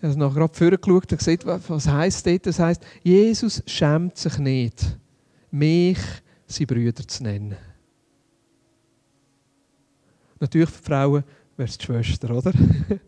ich 0.00 0.08
habe 0.08 0.18
noch 0.18 0.34
gerade 0.34 0.54
vorgeschaut 0.54 1.12
und 1.12 1.18
gesehen, 1.18 1.40
was 1.44 1.86
heisst 1.88 2.26
das? 2.26 2.38
Das 2.42 2.58
heisst, 2.58 2.82
Jesus 3.02 3.62
schämt 3.66 4.16
sich 4.16 4.38
nicht, 4.38 4.98
mich 5.50 5.98
seine 6.46 6.66
Brüder 6.66 7.06
zu 7.06 7.22
nennen. 7.22 7.56
Natürlich 10.38 10.70
für 10.70 10.82
Frauen 10.82 11.24
wäre 11.56 11.68
es 11.68 11.76
die 11.78 11.84
Schwester, 11.84 12.36
oder? 12.36 12.52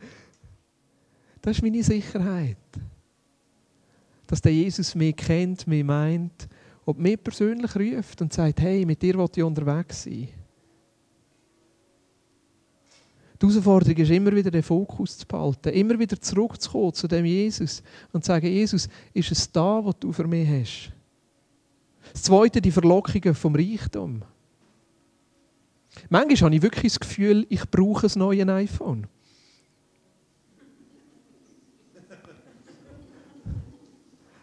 Das 1.45 1.57
ist 1.57 1.63
meine 1.65 1.83
Sicherheit 1.83 2.57
dass 4.33 4.41
der 4.41 4.55
Jesus 4.55 4.95
mich 4.95 5.15
kennt, 5.15 5.67
mich 5.67 5.85
meint 5.85 6.49
und 6.87 6.99
mich 6.99 7.23
persönlich 7.23 7.77
ruft 7.77 8.23
und 8.23 8.33
sagt, 8.33 8.63
hey, 8.63 8.87
mit 8.87 9.03
dir 9.03 9.19
will 9.19 9.29
ich 9.31 9.43
unterwegs 9.43 10.05
sein. 10.05 10.29
Die 13.43 13.49
Herausforderung 13.49 13.97
ist 13.97 14.11
immer 14.11 14.33
wieder 14.37 14.53
den 14.53 14.63
Fokus 14.63 15.19
zu 15.19 15.27
behalten, 15.27 15.71
immer 15.71 15.99
wieder 15.99 16.21
zurückzukommen 16.21 16.95
zu 16.95 17.09
dem 17.09 17.25
Jesus 17.25 17.83
und 18.13 18.23
zu 18.23 18.29
sagen, 18.29 18.47
Jesus, 18.47 18.89
ist 19.13 19.33
es 19.33 19.51
da, 19.51 19.85
was 19.85 19.97
du 19.99 20.13
für 20.13 20.29
mich 20.29 20.49
hast? 20.49 20.93
Das 22.13 22.23
Zweite, 22.23 22.61
die 22.61 22.71
Verlockungen 22.71 23.35
vom 23.35 23.57
Reichtum. 23.57 24.23
Manchmal 26.09 26.37
habe 26.37 26.55
ich 26.55 26.63
wirklich 26.63 26.93
das 26.93 27.01
Gefühl, 27.01 27.45
ich 27.49 27.69
brauche 27.69 28.07
ein 28.07 28.13
neues 28.15 28.49
iPhone. 28.49 29.09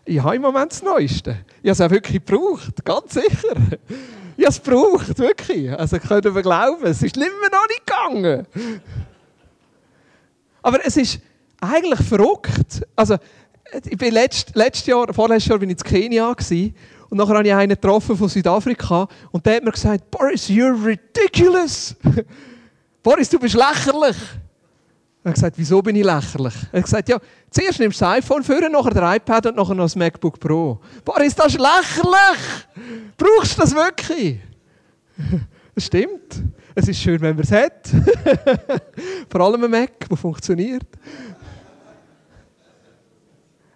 ich 0.04 0.22
habe 0.22 0.36
im 0.36 0.42
Moment 0.42 0.72
das 0.72 0.84
Neueste. 0.84 1.46
Ich 1.62 1.70
habe 1.70 1.72
es 1.72 1.82
auch 1.82 1.90
wirklich 1.90 2.26
gebraucht, 2.26 2.84
ganz 2.84 3.14
sicher. 3.14 3.56
Ich 4.40 4.46
habe 4.46 4.56
es 4.56 4.64
gebraucht, 4.64 5.20
wirklich. 5.20 5.70
Also 5.78 6.00
können 6.00 6.34
wir 6.34 6.42
glauben, 6.42 6.86
es 6.86 7.04
ist 7.04 7.18
nicht 7.18 7.30
mehr 7.42 7.50
noch 7.52 7.68
nicht 7.68 7.86
gegangen. 7.86 8.48
Aber 10.62 10.80
es 10.86 10.96
ist 10.96 11.20
eigentlich 11.60 12.00
verrückt. 12.08 12.88
Also, 12.96 13.18
ich 13.84 13.98
bin 13.98 14.14
letzt, 14.14 14.56
letztes 14.56 14.86
Jahr, 14.88 15.14
vorletztes 15.14 15.50
Jahr 15.50 15.60
bin 15.60 15.70
ich 15.70 15.78
in 15.80 15.84
Kenia 15.84 16.32
gewesen, 16.32 16.74
und 17.10 17.18
nachher 17.18 17.36
habe 17.36 17.48
ich 17.50 17.54
einen 17.54 17.70
getroffen 17.72 18.16
von 18.16 18.30
Südafrika 18.30 19.10
und 19.32 19.46
der 19.46 19.58
hat 19.58 19.66
mir 19.66 19.72
gesagt, 19.72 20.10
Boris, 20.10 20.48
you're 20.48 20.86
ridiculous. 20.86 21.94
Boris, 23.04 23.28
du 23.28 23.40
bist 23.40 23.56
lächerlich. 23.56 24.16
Er 25.24 25.30
hat 25.30 25.36
gesagt, 25.36 25.58
wieso 25.58 25.82
bin 25.82 25.96
ich 25.98 26.04
lächerlich? 26.06 26.54
Er 26.72 26.78
hat 26.78 26.86
gesagt, 26.86 27.10
ja, 27.10 27.20
zuerst 27.50 27.80
nimmst 27.80 28.00
du 28.00 28.06
das 28.06 28.14
iPhone 28.16 28.44
für, 28.44 28.70
nachher 28.70 28.92
der 28.92 29.16
iPad 29.16 29.48
und 29.48 29.58
nachher 29.58 29.76
noch 29.76 29.84
das 29.84 29.96
MacBook 29.96 30.40
Pro. 30.40 30.80
Das 31.04 31.28
ist 31.28 31.38
lächerlich! 31.38 32.40
Brauchst 33.18 33.58
du 33.58 33.62
das 33.62 33.76
wirklich? 33.76 34.40
Das 35.76 35.86
stimmt. 35.86 36.44
Es 36.76 36.90
ist 36.90 37.00
schön, 37.00 37.22
wenn 37.22 37.38
man 37.38 37.46
es 37.46 37.52
hat. 37.54 37.88
Vor 39.30 39.40
allem 39.40 39.64
ein 39.64 39.72
Mac, 39.72 40.10
der 40.10 40.18
funktioniert. 40.18 40.84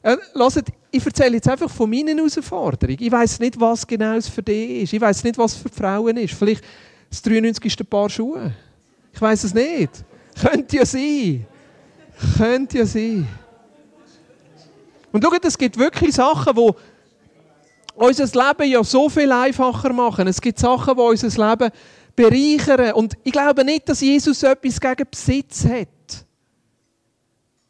Äh, 0.01 0.17
hört, 0.34 0.65
ich 0.91 1.06
erzähle 1.06 1.36
jetzt 1.36 1.47
einfach 1.47 1.69
von 1.69 1.89
meinen 1.89 2.17
Herausforderungen. 2.17 2.97
Ich 2.99 3.12
weiß 3.12 3.39
nicht, 3.39 3.58
was 3.58 3.88
genau 3.88 4.15
es 4.15 4.27
für 4.27 4.43
dich 4.43 4.84
ist. 4.84 4.93
Ich 4.93 4.99
weiß 4.99 5.23
nicht, 5.23 5.38
was 5.38 5.56
für 5.56 5.69
Frauen 5.69 6.17
ist. 6.17 6.34
Vielleicht 6.34 6.63
das 7.10 7.21
93. 7.21 7.89
Paar 7.89 8.10
Schuhe. 8.10 8.51
Ich 9.13 9.21
weiß 9.21 9.45
es 9.45 9.53
nicht. 9.53 10.03
Könnte 10.39 10.78
ja 10.78 10.86
sein. 10.86 11.46
Könnte 12.38 12.80
ja 12.80 12.86
sein. 12.86 13.28
Und 15.12 15.24
schaut, 15.24 15.46
es 15.46 15.58
gibt 15.58 15.78
wirklich 15.78 16.15
Sachen, 16.15 16.56
die 16.56 16.72
unser 17.96 18.26
Leben 18.26 18.72
ja 18.72 18.84
so 18.84 19.10
viel 19.10 19.32
einfacher 19.32 19.93
machen. 19.93 20.28
Es 20.28 20.41
gibt 20.41 20.58
Sachen, 20.58 20.96
die 20.96 21.02
unser 21.02 21.50
Leben 21.50 21.72
bereichern. 22.15 22.93
Und 22.93 23.15
ich 23.24 23.32
glaube 23.32 23.63
nicht, 23.63 23.88
dass 23.88 24.02
Jesus 24.02 24.41
etwas 24.43 24.80
gegen 24.80 25.08
Besitz 25.10 25.65
hat. 25.65 25.88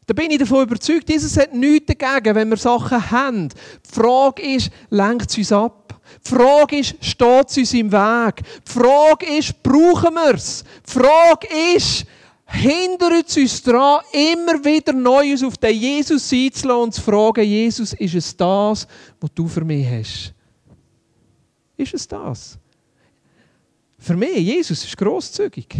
Da 0.06 0.12
bin 0.12 0.30
ich 0.30 0.38
davon 0.38 0.64
überzeugt, 0.64 1.08
Jesus 1.08 1.36
hat 1.36 1.54
nichts 1.54 1.94
dagegen, 1.94 2.34
wenn 2.34 2.50
wir 2.50 2.58
Sachen 2.58 3.10
haben. 3.10 3.48
Die 3.48 3.94
Frage 3.94 4.42
ist, 4.42 4.70
lenkt 4.90 5.30
es 5.30 5.38
uns 5.38 5.52
ab? 5.52 5.98
Die 6.26 6.34
Frage 6.34 6.78
ist, 6.78 6.94
steht 7.00 7.48
es 7.48 7.56
uns 7.56 7.72
im 7.72 7.90
Weg? 7.90 8.42
Die 8.66 8.72
Frage 8.72 9.38
ist, 9.38 9.62
brauchen 9.62 10.14
wir 10.14 10.34
es? 10.34 10.62
Die 10.86 10.92
Frage 10.92 11.48
ist, 11.74 12.04
hindert 12.46 13.36
uns 13.36 13.62
daran, 13.62 14.02
immer 14.12 14.64
wieder 14.64 14.92
Neues 14.92 15.42
auf 15.42 15.56
den 15.56 15.76
Jesus 15.76 16.32
einzulassen 16.32 16.82
und 16.82 16.94
zu 16.94 17.00
fragen, 17.00 17.44
Jesus, 17.44 17.92
ist 17.94 18.14
es 18.14 18.36
das, 18.36 18.86
was 19.20 19.30
du 19.34 19.48
für 19.48 19.64
mich 19.64 19.86
hast? 19.86 20.34
Ist 21.76 21.94
es 21.94 22.06
das? 22.06 22.58
Für 23.98 24.16
mich, 24.16 24.36
Jesus 24.36 24.84
ist 24.84 24.96
grosszügig. 24.96 25.76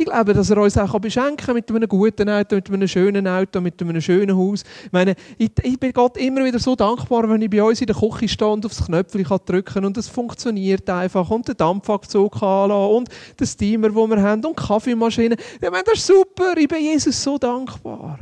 Ich 0.00 0.04
glaube, 0.04 0.32
dass 0.32 0.48
er 0.48 0.58
uns 0.58 0.78
auch 0.78 0.96
beschenken 1.00 1.36
kann 1.36 1.56
mit 1.56 1.68
einem 1.68 1.88
guten 1.88 2.28
Auto, 2.28 2.54
mit 2.54 2.72
einem 2.72 2.86
schönen 2.86 3.26
Auto, 3.26 3.60
mit 3.60 3.82
einem 3.82 4.00
schönen 4.00 4.36
Haus. 4.36 4.62
Ich 4.84 4.92
meine, 4.92 5.16
ich, 5.36 5.50
ich 5.60 5.80
bin 5.80 5.92
Gott 5.92 6.16
immer 6.16 6.44
wieder 6.44 6.60
so 6.60 6.76
dankbar, 6.76 7.28
wenn 7.28 7.42
ich 7.42 7.50
bei 7.50 7.60
uns 7.60 7.80
in 7.80 7.88
der 7.88 7.96
Küche 7.96 8.28
stehe 8.28 8.48
und 8.48 8.64
aufs 8.64 8.86
Knöpfchen 8.86 9.24
drücken 9.24 9.64
kann 9.64 9.84
und 9.84 9.96
es 9.96 10.06
funktioniert 10.06 10.88
einfach 10.88 11.28
und 11.28 11.48
der 11.48 11.56
Dampfabzug 11.56 12.38
kann 12.38 12.70
und 12.70 13.08
den 13.40 13.46
Steamer, 13.46 13.88
den 13.88 14.10
wir 14.10 14.22
haben 14.22 14.44
und 14.44 14.56
Kaffeemaschine. 14.56 15.34
Ich 15.60 15.68
meine, 15.68 15.82
das 15.82 15.98
ist 15.98 16.06
super. 16.06 16.56
Ich 16.56 16.68
bin 16.68 16.80
Jesus 16.80 17.20
so 17.20 17.36
dankbar. 17.36 18.20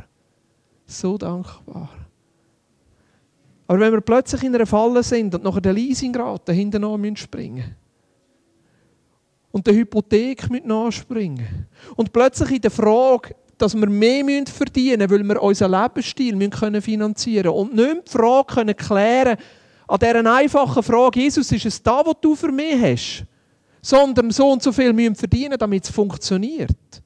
So 0.87 1.15
dankbar. 1.15 1.89
Aber 3.67 3.79
wenn 3.79 3.93
wir 3.93 4.01
plötzlich 4.01 4.41
in 4.41 4.55
einer 4.55 4.65
Falle 4.65 5.03
sind 5.03 5.35
und 5.35 5.43
nachher 5.43 5.61
der 5.61 5.73
Leasingrate 5.73 6.53
hinten 6.53 7.15
springen 7.17 7.55
müssen, 7.55 7.86
und 9.57 9.65
der 9.65 9.73
Hypothek 9.73 10.51
mit 10.51 10.67
nachspringen. 10.67 11.65
Und 11.95 12.13
plötzlich 12.13 12.51
in 12.51 12.61
der 12.61 12.69
Frage, 12.69 13.35
dass 13.57 13.75
wir 13.75 13.89
mehr 13.89 14.23
verdienen 14.45 15.09
müssen, 15.09 15.11
weil 15.11 15.35
wir 15.35 15.41
unseren 15.41 15.71
Lebensstil 15.71 16.49
können 16.51 16.79
finanzieren 16.79 17.45
können. 17.45 17.55
Und 17.55 17.73
nicht 17.75 18.07
die 18.07 18.11
Frage 18.11 18.53
können 18.53 18.75
klären 18.75 19.37
an 19.87 19.97
dieser 19.99 20.35
einfachen 20.35 20.83
Frage, 20.83 21.21
Jesus, 21.21 21.51
ist 21.51 21.65
es 21.65 21.81
da, 21.81 22.03
was 22.05 22.17
du 22.21 22.35
für 22.35 22.51
mich 22.51 22.79
hast? 22.79 23.25
Sondern 23.81 24.29
so 24.29 24.51
und 24.51 24.61
so 24.61 24.71
viel 24.71 24.93
müssen 24.93 25.15
verdienen, 25.15 25.57
damit 25.57 25.85
es 25.85 25.89
funktioniert. 25.89 27.01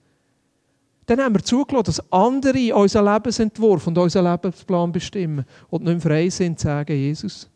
Dann 1.05 1.21
haben 1.21 1.35
wir 1.35 1.43
zugelassen, 1.43 1.85
dass 1.85 2.11
andere 2.11 2.75
unseren 2.75 3.13
Lebensentwurf 3.13 3.87
und 3.87 3.97
unseren 3.97 4.29
Lebensplan 4.29 4.91
bestimmen 4.91 5.45
und 5.69 5.85
nicht 5.85 6.01
frei 6.01 6.29
sind, 6.29 6.59
zu 6.59 6.67
sagen, 6.67 6.97
Jesus, 6.97 7.49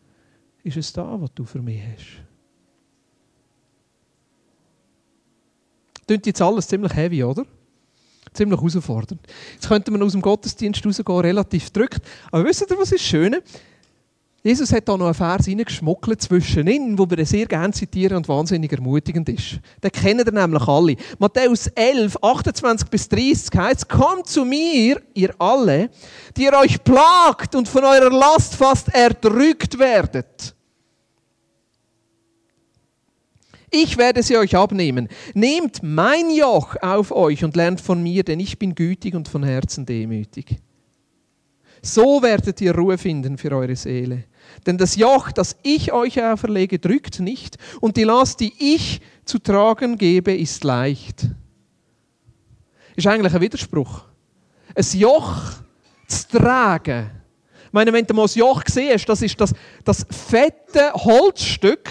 ist 0.63 0.77
es 0.77 0.93
da, 0.93 1.17
was 1.19 1.33
du 1.35 1.43
für 1.43 1.61
mich 1.61 1.81
hast? 1.81 2.24
Klingt 6.07 6.25
jetzt 6.25 6.41
alles 6.41 6.67
ziemlich 6.67 6.93
heavy, 6.95 7.23
oder? 7.23 7.45
Ziemlich 8.33 8.59
herausfordernd. 8.59 9.21
Jetzt 9.53 9.67
könnte 9.67 9.91
man 9.91 10.03
aus 10.03 10.11
dem 10.11 10.21
Gottesdienst 10.21 10.85
rausgehen, 10.85 11.19
relativ 11.19 11.69
drückt. 11.71 12.01
Aber 12.31 12.43
wisst 12.45 12.69
ihr, 12.69 12.77
was 12.77 12.91
ist 12.91 13.03
Schöne? 13.03 13.41
Jesus 14.45 14.71
hat 14.71 14.87
da 14.87 14.95
noch 14.95 15.05
einen 15.05 15.15
Vers 15.15 15.47
reingeschmuggelt 15.47 16.21
zwischen 16.21 16.67
ihnen, 16.67 16.99
wo 16.99 17.09
wir 17.09 17.25
sehr 17.25 17.47
gerne 17.47 17.73
zitieren 17.73 18.17
und 18.17 18.27
wahnsinnig 18.27 18.71
ermutigend 18.71 19.27
ist. 19.27 19.59
Den 19.83 19.91
kennen 19.91 20.23
ihr 20.23 20.31
nämlich 20.31 20.67
alle. 20.67 20.95
Matthäus 21.17 21.65
11, 21.65 22.17
28 22.21 22.87
bis 22.89 23.09
30 23.09 23.49
heißt: 23.55 23.89
Kommt 23.89 24.27
zu 24.27 24.45
mir, 24.45 25.01
ihr 25.15 25.33
alle, 25.39 25.89
die 26.37 26.43
ihr 26.43 26.53
euch 26.53 26.83
plagt 26.83 27.55
und 27.55 27.67
von 27.67 27.85
eurer 27.85 28.11
Last 28.11 28.53
fast 28.53 28.93
erdrückt 28.93 29.79
werdet. 29.79 30.54
Ich 33.77 33.97
werde 33.97 34.23
sie 34.23 34.37
euch 34.37 34.55
abnehmen. 34.55 35.09
Nehmt 35.33 35.83
mein 35.83 36.29
Joch 36.29 36.77
auf 36.81 37.11
euch 37.11 37.43
und 37.43 37.57
lernt 37.57 37.81
von 37.81 38.01
mir, 38.01 38.23
denn 38.23 38.39
ich 38.39 38.57
bin 38.57 38.73
gütig 38.73 39.15
und 39.15 39.27
von 39.27 39.43
Herzen 39.43 39.85
demütig. 39.85 40.61
So 41.81 42.21
werdet 42.21 42.61
ihr 42.61 42.73
Ruhe 42.73 42.97
finden 42.97 43.37
für 43.37 43.51
eure 43.51 43.75
Seele. 43.75 44.23
Denn 44.65 44.77
das 44.77 44.95
Joch, 44.95 45.29
das 45.33 45.57
ich 45.61 45.91
euch 45.91 46.23
auferlege, 46.23 46.79
drückt 46.79 47.19
nicht, 47.19 47.57
und 47.81 47.97
die 47.97 48.05
Last, 48.05 48.39
die 48.39 48.53
ich 48.57 49.01
zu 49.25 49.39
tragen 49.39 49.97
gebe, 49.97 50.33
ist 50.33 50.63
leicht. 50.63 51.27
Ist 52.95 53.07
eigentlich 53.07 53.33
ein 53.33 53.41
Widerspruch. 53.41 54.05
Ein 54.73 54.85
Joch 54.93 55.51
zu 56.07 56.29
tragen. 56.29 57.11
Ich 57.65 57.73
meine, 57.73 57.91
wenn 57.91 58.05
du 58.05 58.13
mal 58.13 58.21
das 58.21 58.35
Joch 58.35 58.63
siehst, 58.65 59.09
das 59.09 59.21
ist 59.21 59.41
das, 59.41 59.53
das 59.83 60.05
fette 60.09 60.93
Holzstück, 60.93 61.89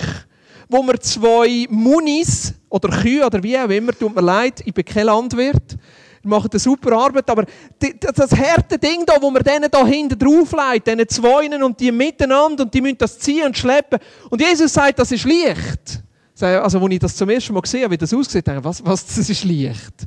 wo 0.68 0.82
wir 0.82 1.00
zwei 1.00 1.66
Munis 1.70 2.54
oder 2.68 2.88
Kühe 2.88 3.24
oder 3.24 3.42
wie 3.42 3.58
auch 3.58 3.68
immer, 3.68 3.92
tut 3.92 4.14
mir 4.14 4.22
leid, 4.22 4.62
ich 4.64 4.74
bin 4.74 4.84
kein 4.84 5.06
Landwirt, 5.06 5.76
wir 6.22 6.30
machen 6.30 6.48
eine 6.50 6.58
super 6.58 6.92
Arbeit, 6.92 7.28
aber 7.28 7.44
das 7.78 8.32
harte 8.32 8.78
Ding 8.78 9.04
da, 9.04 9.20
wo 9.20 9.30
wir 9.30 9.42
denen 9.42 9.70
da 9.70 9.86
hinten 9.86 10.18
drauflegt, 10.18 10.86
diesen 10.86 11.08
Zweinen 11.08 11.62
und 11.62 11.78
die 11.78 11.92
miteinander 11.92 12.64
und 12.64 12.72
die 12.72 12.80
müssen 12.80 12.98
das 12.98 13.18
ziehen 13.18 13.46
und 13.46 13.58
schleppen. 13.58 13.98
Und 14.30 14.40
Jesus 14.40 14.72
sagt, 14.72 14.98
das 14.98 15.12
ist 15.12 15.24
leicht. 15.24 16.02
Also, 16.40 16.78
als 16.80 16.92
ich 16.92 16.98
das 16.98 17.14
zum 17.14 17.28
ersten 17.28 17.52
Mal 17.52 17.60
gesehen 17.60 17.84
habe, 17.84 17.92
wie 17.92 17.98
das 17.98 18.12
aussieht, 18.12 18.48
dachte 18.48 18.58
ich, 18.58 18.64
was, 18.64 18.84
was, 18.84 19.06
das 19.06 19.28
ist 19.28 19.44
leicht. 19.44 20.06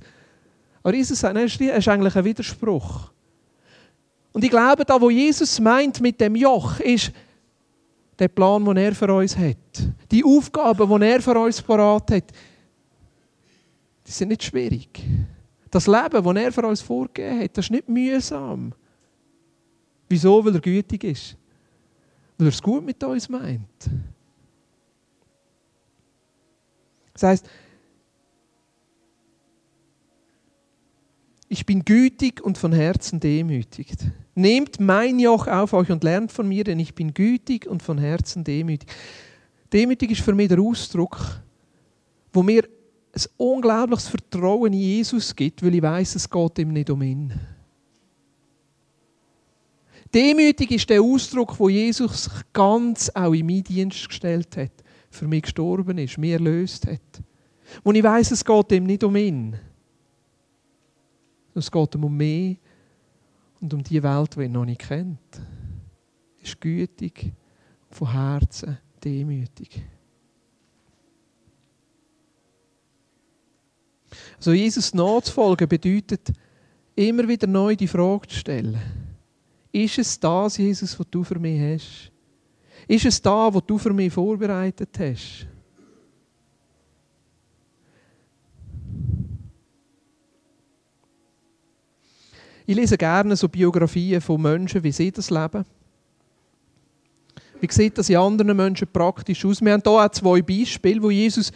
Aber 0.82 0.94
Jesus 0.94 1.20
sagt, 1.20 1.36
nein, 1.36 1.46
das 1.46 1.56
ist 1.56 1.88
eigentlich 1.88 2.16
ein 2.16 2.26
Widerspruch. 2.26 3.12
Und 4.34 4.44
ich 4.44 4.50
glaube, 4.50 4.86
da, 4.86 5.00
wo 5.00 5.10
Jesus 5.10 5.60
meint 5.60 6.02
mit 6.02 6.20
dem 6.20 6.36
Joch, 6.36 6.80
ist, 6.80 7.12
der 8.18 8.28
Plan, 8.28 8.66
den 8.66 8.78
er 8.78 8.96
für 8.96 9.14
uns 9.14 9.38
hat, 9.38 9.58
die 10.12 10.24
Aufgaben, 10.24 11.00
die 11.00 11.06
er 11.06 11.22
für 11.22 11.38
uns 11.40 11.62
parat 11.62 12.12
hat, 12.12 12.32
die 14.06 14.12
sind 14.12 14.30
nicht 14.30 14.44
schwierig. 14.44 15.04
Das 15.70 15.86
Leben, 15.86 16.24
das 16.24 16.36
er 16.36 16.52
für 16.52 16.66
uns 16.66 16.82
vorgegeben 16.82 17.42
hat, 17.42 17.58
das 17.58 17.66
ist 17.66 17.72
nicht 17.72 17.90
mühsam. 17.90 18.74
Wieso? 20.08 20.44
Weil 20.44 20.56
er 20.56 20.62
gütig 20.62 21.04
ist. 21.04 21.36
Weil 22.38 22.48
er 22.48 22.54
es 22.54 22.62
gut 22.62 22.86
mit 22.86 23.04
uns 23.04 23.28
meint. 23.28 23.90
Das 27.14 27.24
heißt, 27.24 27.50
ich 31.50 31.66
bin 31.66 31.84
gütig 31.84 32.42
und 32.42 32.58
von 32.58 32.72
Herzen 32.72 33.20
demütigt. 33.20 34.06
Nehmt 34.38 34.80
mein 34.80 35.18
Joch 35.18 35.48
auf 35.48 35.74
euch 35.74 35.90
und 35.90 36.04
lernt 36.04 36.32
von 36.32 36.48
mir, 36.48 36.64
denn 36.64 36.78
ich 36.78 36.94
bin 36.94 37.12
gütig 37.12 37.66
und 37.66 37.82
von 37.82 37.98
Herzen 37.98 38.44
demütig. 38.44 38.88
Demütig 39.74 40.12
ist 40.12 40.22
für 40.22 40.36
mich 40.36 40.48
der 40.48 40.60
Ausdruck, 40.60 41.42
wo 42.32 42.44
mir 42.44 42.64
ein 43.16 43.22
unglaubliches 43.38 44.10
Vertrauen 44.10 44.74
in 44.74 44.80
Jesus 44.80 45.36
gibt, 45.36 45.64
weil 45.64 45.74
ich 45.74 45.82
weiß, 45.82 46.14
es 46.14 46.30
geht 46.30 46.60
ihm 46.60 46.72
nicht 46.72 46.92
um 46.92 47.02
ihn. 47.02 47.34
Demütig 50.14 50.70
ist 50.70 50.88
der 50.92 51.02
Ausdruck, 51.02 51.60
wo 51.60 51.68
Jesus 51.68 52.26
sich 52.26 52.34
ganz 52.54 53.10
auch 53.16 53.34
in 53.34 53.48
meinen 53.48 53.64
Dienst 53.64 54.08
gestellt 54.08 54.56
hat, 54.56 54.84
für 55.10 55.28
mich 55.28 55.42
gestorben 55.42 55.98
ist, 55.98 56.20
mir 56.20 56.34
erlöst 56.34 56.86
hat. 56.86 57.24
Wo 57.84 57.92
ich 57.92 58.04
weiß, 58.04 58.30
es 58.30 58.46
geht 58.46 58.72
ihm 58.72 58.84
nicht 58.84 59.04
um 59.04 59.16
ihn. 59.16 59.56
Es 61.56 61.72
geht 61.72 61.96
ihm 61.96 62.04
um 62.04 62.16
mich 62.16 62.60
und 63.62 63.74
um 63.74 63.84
die 63.84 64.02
Welt, 64.02 64.36
die 64.36 64.44
ihn 64.44 64.52
noch 64.52 64.66
nicht 64.66 64.82
kennt. 64.82 65.42
Ist 66.42 66.62
gütig, 66.62 67.34
von 67.90 68.12
Herzen 68.12 68.78
demütig. 69.04 69.84
Also 74.38 74.54
Jesus 74.54 74.94
nachzufolgen 74.94 75.68
bedeutet, 75.68 76.32
immer 76.96 77.28
wieder 77.28 77.48
neu 77.48 77.76
die 77.76 77.88
Frage 77.88 78.28
zu 78.28 78.38
stellen. 78.38 78.80
Ist 79.72 79.98
es 79.98 80.20
das, 80.20 80.58
Jesus, 80.58 80.98
was 81.00 81.08
du 81.10 81.24
für 81.24 81.40
mich 81.40 81.60
hast? 81.60 82.12
Ist 82.88 83.06
es 83.06 83.22
da, 83.22 83.54
was 83.54 83.64
du 83.66 83.78
für 83.78 83.94
mich 83.94 84.14
vorbereitet 84.14 84.90
hast? 85.00 85.48
Ich 92.70 92.76
lese 92.76 92.98
gerne 92.98 93.34
so 93.38 93.48
Biografien 93.48 94.20
von 94.20 94.42
Menschen, 94.42 94.84
wie 94.84 94.92
sie 94.92 95.10
das 95.10 95.30
leben. 95.30 95.64
Wie 97.62 97.72
sieht 97.72 97.98
das 97.98 98.10
in 98.10 98.18
anderen 98.18 98.58
Menschen 98.58 98.90
praktisch 98.92 99.46
aus? 99.46 99.62
Wir 99.62 99.72
haben 99.72 99.82
hier 99.82 99.92
auch 99.94 100.10
zwei 100.10 100.42
Beispiele, 100.42 101.02
wo 101.02 101.10
Jesus 101.10 101.54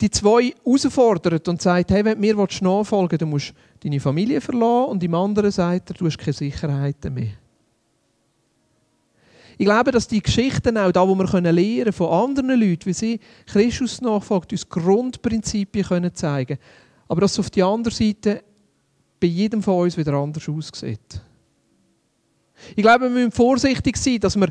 die 0.00 0.10
zwei 0.10 0.52
herausfordert 0.64 1.46
und 1.46 1.62
sagt, 1.62 1.92
hey, 1.92 2.04
wenn 2.04 2.20
du 2.20 2.20
mir 2.20 2.34
nachfolgen 2.34 3.10
willst, 3.12 3.22
dann 3.22 3.30
musst 3.30 3.50
du 3.50 3.88
deine 3.88 4.00
Familie 4.00 4.40
verlassen 4.40 4.90
und 4.90 5.04
im 5.04 5.14
anderen 5.14 5.52
sagt 5.52 5.90
er, 5.90 5.94
du 5.94 6.06
hast 6.06 6.18
keine 6.18 6.32
Sicherheiten 6.32 7.14
mehr. 7.14 7.34
Ich 9.56 9.66
glaube, 9.66 9.92
dass 9.92 10.08
die 10.08 10.20
Geschichten 10.20 10.76
auch 10.76 10.90
da, 10.90 11.06
wo 11.06 11.14
wir 11.14 11.26
können 11.26 11.92
von 11.92 12.08
anderen 12.08 12.60
Leuten, 12.60 12.86
wie 12.86 12.92
sie 12.92 13.20
Christus 13.46 14.00
nachfolgen, 14.00 14.48
uns 14.50 14.68
Grundprinzipien 14.68 15.86
können 15.86 16.12
zeigen 16.12 16.58
Aber 17.06 17.20
dass 17.20 17.38
auf 17.38 17.50
die 17.50 17.62
andere 17.62 17.94
Seite 17.94 18.42
bei 19.24 19.28
jedem 19.28 19.62
von 19.62 19.84
uns 19.84 19.96
wieder 19.96 20.12
anders 20.12 20.46
aussieht. 20.46 21.22
Ich 22.76 22.82
glaube, 22.82 23.04
wir 23.04 23.10
müssen 23.10 23.32
vorsichtig 23.32 23.96
sein, 23.96 24.20
dass 24.20 24.36
wir 24.36 24.50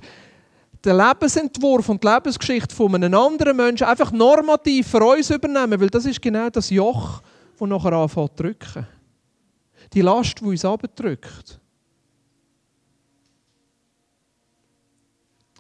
den 0.84 0.98
Lebensentwurf 0.98 1.90
und 1.90 2.04
die 2.04 2.08
Lebensgeschichte 2.08 2.76
von 2.76 2.96
einem 2.96 3.14
anderen 3.14 3.56
Menschen 3.56 3.86
einfach 3.86 4.12
normativ 4.12 4.88
für 4.88 5.04
uns 5.04 5.30
übernehmen, 5.30 5.80
weil 5.80 5.92
das 5.92 6.06
ist 6.06 6.20
genau 6.20 6.50
das 6.50 6.72
Joch, 6.72 7.22
das 7.60 7.70
nachher 7.70 7.94
anfängt 7.94 8.36
zu 8.36 8.44
drücken. 8.44 8.88
Die 9.94 10.02
Last, 10.02 10.40
die 10.40 10.46
uns 10.46 10.66
abdrückt. 10.66 11.60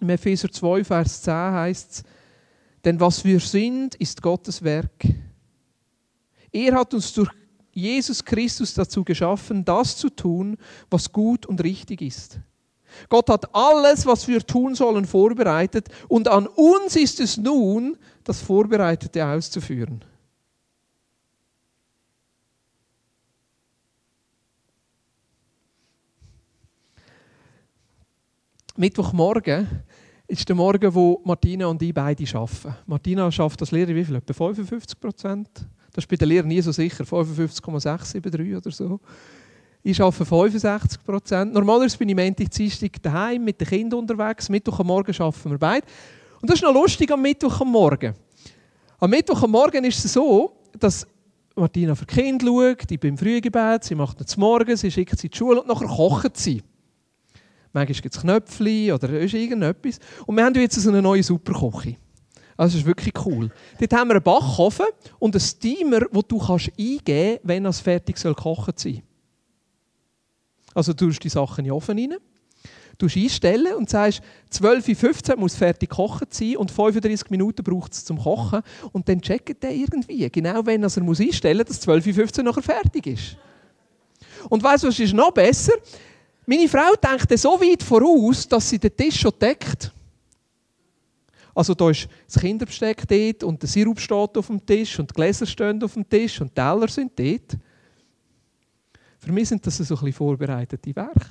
Im 0.01 0.09
Epheser 0.09 0.49
2, 0.49 0.83
Vers 0.83 1.21
10 1.21 1.33
heißt 1.33 1.91
es, 1.91 2.03
denn 2.83 2.99
was 2.99 3.23
wir 3.23 3.39
sind, 3.39 3.93
ist 3.95 4.19
Gottes 4.23 4.63
Werk. 4.63 5.05
Er 6.51 6.73
hat 6.73 6.95
uns 6.95 7.13
durch 7.13 7.29
Jesus 7.73 8.23
Christus 8.23 8.73
dazu 8.73 9.03
geschaffen, 9.03 9.65
das 9.65 9.97
zu 9.97 10.09
tun, 10.09 10.57
was 10.89 11.11
gut 11.11 11.45
und 11.45 11.63
richtig 11.63 12.01
ist. 12.01 12.39
Gott 13.09 13.29
hat 13.29 13.53
alles, 13.55 14.05
was 14.05 14.27
wir 14.27 14.45
tun 14.45 14.75
sollen, 14.75 15.05
vorbereitet 15.05 15.89
und 16.07 16.27
an 16.27 16.47
uns 16.47 16.95
ist 16.95 17.19
es 17.19 17.37
nun, 17.37 17.97
das 18.23 18.41
Vorbereitete 18.41 19.25
auszuführen. 19.25 20.05
Mittwochmorgen 28.75 29.67
ist 30.27 30.49
der 30.49 30.55
Morgen, 30.55 30.93
wo 30.95 31.21
Martina 31.25 31.67
und 31.67 31.81
ich 31.81 31.93
beide 31.93 32.25
arbeiten. 32.35 32.75
Martina 32.87 33.31
schafft 33.31 33.61
das 33.61 33.71
Lehrer 33.71 33.93
wie 33.93 34.03
viel? 34.03 34.15
Etwa 34.15 34.33
55 34.33 34.99
Prozent? 34.99 35.67
Das 35.93 36.03
ist 36.03 36.07
bei 36.07 36.15
den 36.15 36.27
Lehrern 36.27 36.47
nie 36.47 36.61
so 36.61 36.71
sicher. 36.71 37.05
55,673 37.05 38.57
oder 38.57 38.71
so. 38.71 38.99
Ich 39.83 40.01
arbeite 40.01 40.25
65 40.25 41.03
Prozent. 41.03 41.53
Normalerweise 41.53 41.97
bin 41.97 42.09
ich 42.09 42.15
Montag, 42.15 42.49
Dienstag 42.49 43.01
daheim 43.01 43.43
mit 43.43 43.61
den 43.61 43.67
Kindern 43.67 43.99
unterwegs. 43.99 44.49
Mittwoch 44.49 44.79
am 44.79 44.87
Morgen 44.87 45.13
arbeiten 45.19 45.51
wir 45.51 45.57
beide. 45.57 45.85
Und 46.41 46.49
das 46.49 46.55
ist 46.55 46.63
noch 46.63 46.73
lustig 46.73 47.11
am 47.11 47.21
Mittwoch 47.21 47.61
am 47.61 47.71
Morgen. 47.71 48.15
Am 48.99 49.09
Mittwoch 49.09 49.43
am 49.43 49.51
Morgen 49.51 49.83
ist 49.83 50.03
es 50.03 50.13
so, 50.13 50.57
dass 50.79 51.05
Martina 51.55 51.93
für 51.93 52.05
Kinder 52.05 52.47
schaut, 52.47 52.89
ich 52.89 52.99
bin 52.99 53.09
im 53.11 53.17
Frühgebet, 53.17 53.83
sie 53.83 53.93
macht 53.93 54.19
es 54.21 54.35
Morgen, 54.37 54.75
sie 54.75 54.89
schickt 54.89 55.19
sie 55.19 55.29
die 55.29 55.37
Schule 55.37 55.61
und 55.61 55.67
nachher 55.67 55.87
kocht 55.87 56.37
sie. 56.37 56.63
Manchmal 57.73 58.01
gibt 58.01 58.15
es 58.15 58.21
Knöpfchen 58.21 58.91
oder 58.91 59.09
irgendetwas. 59.09 59.99
Und 60.25 60.37
wir 60.37 60.45
haben 60.45 60.55
jetzt 60.55 60.79
so 60.79 60.89
eine 60.89 61.01
neue 61.01 61.21
Superkoche. 61.21 61.97
Also 62.55 62.73
das 62.73 62.81
ist 62.81 62.85
wirklich 62.85 63.13
cool. 63.25 63.49
Dort 63.79 63.93
haben 63.93 64.09
wir 64.09 64.15
einen 64.15 64.23
Backofen 64.23 64.85
und 65.19 65.35
einen 65.35 65.41
Steamer, 65.41 66.01
wo 66.11 66.21
du 66.21 66.37
kannst 66.37 66.71
eingeben 66.77 67.03
kannst, 67.05 67.47
wenn 67.47 67.65
es 67.65 67.79
fertig 67.79 68.17
soll 68.17 68.35
kochen 68.35 68.73
soll. 68.75 69.01
Also 70.73 70.93
du 70.93 71.09
die 71.09 71.29
Sachen 71.29 71.59
in 71.59 71.65
den 71.65 71.73
Ofen 71.73 71.97
rein, 71.97 72.15
du 72.97 73.07
einstellen 73.07 73.75
und 73.75 73.89
sagst, 73.89 74.21
12.15 74.51 75.31
Uhr 75.31 75.37
muss 75.37 75.55
fertig 75.55 75.89
kochen 75.89 76.27
sein 76.29 76.57
und 76.57 76.71
35 76.71 77.29
Minuten 77.29 77.63
braucht 77.63 77.93
es 77.93 78.05
zum 78.05 78.19
Kochen. 78.19 78.61
Und 78.91 79.07
dann 79.09 79.21
checkt 79.21 79.61
der 79.61 79.71
irgendwie, 79.71 80.29
genau 80.29 80.65
wenn 80.65 80.83
er 80.83 81.03
muss 81.03 81.19
einstellen 81.19 81.65
muss, 81.67 81.79
dass 81.79 81.87
12.15 81.87 82.39
Uhr 82.39 82.43
nachher 82.43 82.63
fertig 82.63 83.07
ist. 83.07 83.37
Und 84.49 84.63
weißt 84.63 84.83
du, 84.83 84.87
was 84.87 84.99
ist 84.99 85.13
noch 85.13 85.31
besser? 85.31 85.73
Meine 86.45 86.67
Frau 86.67 86.93
denkt 87.01 87.37
so 87.37 87.59
weit 87.59 87.83
voraus, 87.83 88.47
dass 88.47 88.69
sie 88.69 88.79
den 88.79 88.95
Tisch 88.95 89.19
schon 89.19 89.33
deckt. 89.39 89.91
Also 91.55 91.73
da 91.73 91.89
ist 91.89 92.07
das 92.25 92.41
Kinderbesteck 92.41 93.07
dort 93.07 93.43
und 93.43 93.61
der 93.61 93.69
Sirup 93.69 93.99
steht 93.99 94.37
auf 94.37 94.47
dem 94.47 94.65
Tisch 94.65 94.97
und 94.99 95.11
die 95.11 95.13
Gläser 95.13 95.45
stehen 95.45 95.83
auf 95.83 95.93
dem 95.93 96.07
Tisch 96.09 96.41
und 96.41 96.49
die 96.49 96.55
Teller 96.55 96.87
sind 96.87 97.11
dort. 97.17 97.57
Für 99.19 99.31
mich 99.31 99.47
sind 99.49 99.65
das 99.65 99.77
so 99.77 99.83
ein 99.83 99.87
bisschen 99.87 100.13
vorbereitete 100.13 100.95
Werke. 100.95 101.13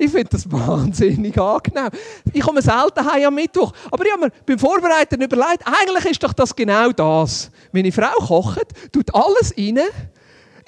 Ich 0.00 0.12
finde 0.12 0.28
das 0.30 0.48
wahnsinnig 0.50 1.36
angenehm. 1.36 1.90
Ich 2.32 2.40
komme 2.40 2.62
selten 2.62 3.04
heim 3.04 3.24
am 3.26 3.34
Mittwoch. 3.34 3.72
Aber 3.90 4.06
ich 4.06 4.12
habe 4.12 4.26
mir 4.26 4.32
beim 4.46 4.56
Vorbereiten 4.56 5.20
überlegt, 5.20 5.64
eigentlich 5.66 6.12
ist 6.12 6.22
doch 6.22 6.32
das 6.32 6.54
genau 6.54 6.92
das. 6.92 7.50
Meine 7.72 7.90
Frau 7.90 8.14
kocht, 8.24 8.92
tut 8.92 9.12
alles 9.12 9.52
rein, 9.58 9.80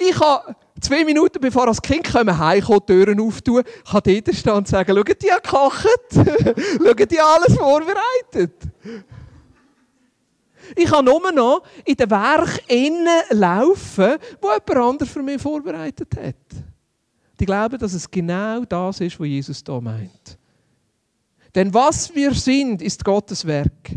ich 0.01 0.19
habe 0.19 0.57
zwei 0.81 1.05
Minuten 1.05 1.41
bevor 1.41 1.67
das 1.67 1.81
Kind 1.81 2.11
kommen, 2.11 2.39
heimkommen, 2.39 2.81
die 2.89 2.93
Türen 2.93 3.21
auftun, 3.21 3.63
kann 3.91 4.01
dort 4.05 4.35
stehen 4.35 4.53
und 4.53 4.69
sagen, 4.69 4.95
schau, 4.97 5.03
die 5.03 5.31
haben 5.31 5.43
gekocht. 5.43 6.57
schau, 6.79 6.95
die 6.95 7.21
alles 7.21 7.57
vorbereitet. 7.57 8.55
Ich 10.77 10.87
kann 10.87 11.05
nur 11.05 11.33
noch 11.33 11.63
in 11.85 11.97
den 11.97 12.11
Werk 12.11 12.63
innen 12.69 13.23
laufen, 13.31 14.17
wo 14.41 14.49
jemand 14.49 14.71
anderes 14.71 15.13
für 15.13 15.23
mich 15.23 15.43
vorbereitet 15.43 16.15
hat. 16.17 16.37
Die 17.39 17.47
glauben, 17.47 17.79
dass 17.79 17.95
es 17.95 18.11
genau 18.11 18.65
das 18.65 19.01
ist, 19.01 19.19
was 19.19 19.27
Jesus 19.27 19.65
da 19.65 19.81
meint. 19.81 20.39
Denn 21.55 21.73
was 21.75 22.15
wir 22.15 22.33
sind, 22.35 22.83
ist 22.83 23.05
Gottes 23.05 23.45
Werk. 23.47 23.91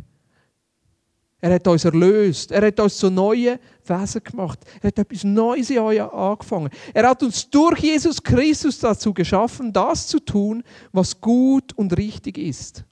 Er 1.43 1.55
hat 1.55 1.67
uns 1.67 1.83
erlöst. 1.83 2.53
Er 2.53 2.65
hat 2.65 2.79
uns 2.79 2.97
zu 2.97 3.11
neuen 3.11 3.59
Wesen 3.85 4.23
gemacht. 4.23 4.59
Er 4.81 4.87
hat 4.87 4.97
etwas 4.97 5.25
Neues 5.25 5.69
in 5.69 5.79
euch 5.79 6.01
angefangen. 6.01 6.69
Er 6.93 7.09
hat 7.09 7.21
uns 7.21 7.49
durch 7.49 7.79
Jesus 7.79 8.23
Christus 8.23 8.79
dazu 8.79 9.13
geschaffen, 9.13 9.73
das 9.73 10.07
zu 10.07 10.21
tun, 10.21 10.63
was 10.93 11.19
gut 11.19 11.73
und 11.73 11.97
richtig 11.97 12.37
ist. 12.37 12.85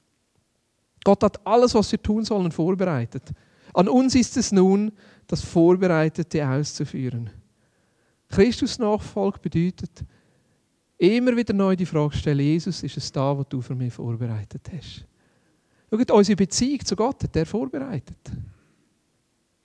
Gott 1.05 1.23
hat 1.23 1.47
alles, 1.47 1.73
was 1.75 1.89
wir 1.93 2.01
tun 2.01 2.25
sollen, 2.25 2.51
vorbereitet. 2.51 3.23
An 3.73 3.87
uns 3.87 4.15
ist 4.15 4.35
es 4.35 4.51
nun, 4.51 4.91
das 5.27 5.39
Vorbereitete 5.39 6.45
auszuführen. 6.45 7.29
Christus 8.27 8.77
Nachfolge 8.77 9.39
bedeutet, 9.39 10.03
immer 10.97 11.37
wieder 11.37 11.53
neu 11.53 11.77
die 11.77 11.85
Frage 11.85 12.17
stellen, 12.17 12.41
Jesus, 12.41 12.83
ist 12.83 12.97
es 12.97 13.13
da, 13.13 13.37
was 13.37 13.47
du 13.47 13.61
für 13.61 13.75
mich 13.75 13.93
vorbereitet 13.93 14.69
hast? 14.75 15.05
Schaut, 15.91 16.11
unsere 16.11 16.35
Beziehung 16.37 16.85
zu 16.85 16.95
Gott 16.95 17.23
hat 17.23 17.35
er 17.35 17.45
vorbereitet. 17.45 18.17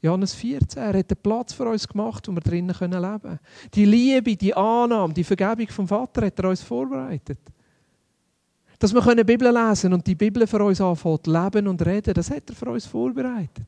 Johannes 0.03 0.35
14, 0.35 0.83
er 0.83 0.99
hat 0.99 1.11
einen 1.11 1.23
Platz 1.23 1.53
für 1.53 1.69
uns 1.69 1.87
gemacht, 1.87 2.27
wo 2.29 2.33
wir 2.33 2.41
drinnen 2.41 2.75
leben 2.79 3.21
können. 3.21 3.39
Die 3.75 3.85
Liebe, 3.85 4.37
die 4.37 4.55
Annahme, 4.55 5.15
die 5.15 5.25
Vergebung 5.25 5.69
vom 5.69 5.89
Vater 5.89 6.27
hat 6.27 6.39
er 6.39 6.49
uns 6.49 6.63
vorbereitet. 6.63 7.39
Dass 8.79 8.93
wir 8.93 9.15
die 9.15 9.25
Bibel 9.25 9.51
lesen 9.51 9.93
und 9.93 10.07
die 10.07 10.15
Bibel 10.15 10.47
für 10.47 10.63
uns 10.63 10.81
anfängt, 10.81 11.27
leben 11.27 11.67
und 11.67 11.85
reden, 11.85 12.13
das 12.13 12.31
hat 12.31 12.49
er 12.51 12.55
für 12.55 12.71
uns 12.71 12.87
vorbereitet. 12.87 13.67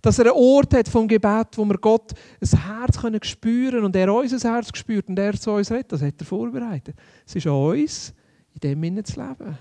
Dass 0.00 0.18
er 0.18 0.26
einen 0.26 0.34
Ort 0.34 0.72
hat 0.74 0.88
vom 0.88 1.06
Gebet, 1.06 1.48
wo 1.56 1.64
wir 1.64 1.76
Gott 1.76 2.14
ein 2.40 2.58
Herz 2.58 2.98
können 2.98 3.22
spüren 3.22 3.84
und 3.84 3.94
er 3.94 4.14
uns 4.14 4.32
ein 4.32 4.50
Herz 4.50 4.70
spürt 4.74 5.08
und 5.08 5.18
er 5.18 5.38
zu 5.38 5.50
uns 5.50 5.70
redet, 5.70 5.92
das 5.92 6.00
hat 6.00 6.14
er 6.18 6.26
vorbereitet. 6.26 6.96
Es 7.26 7.36
ist 7.36 7.46
an 7.46 7.52
uns, 7.52 8.14
in 8.54 8.60
dem 8.60 8.82
Sinne 8.82 9.02
zu 9.02 9.20
leben. 9.20 9.58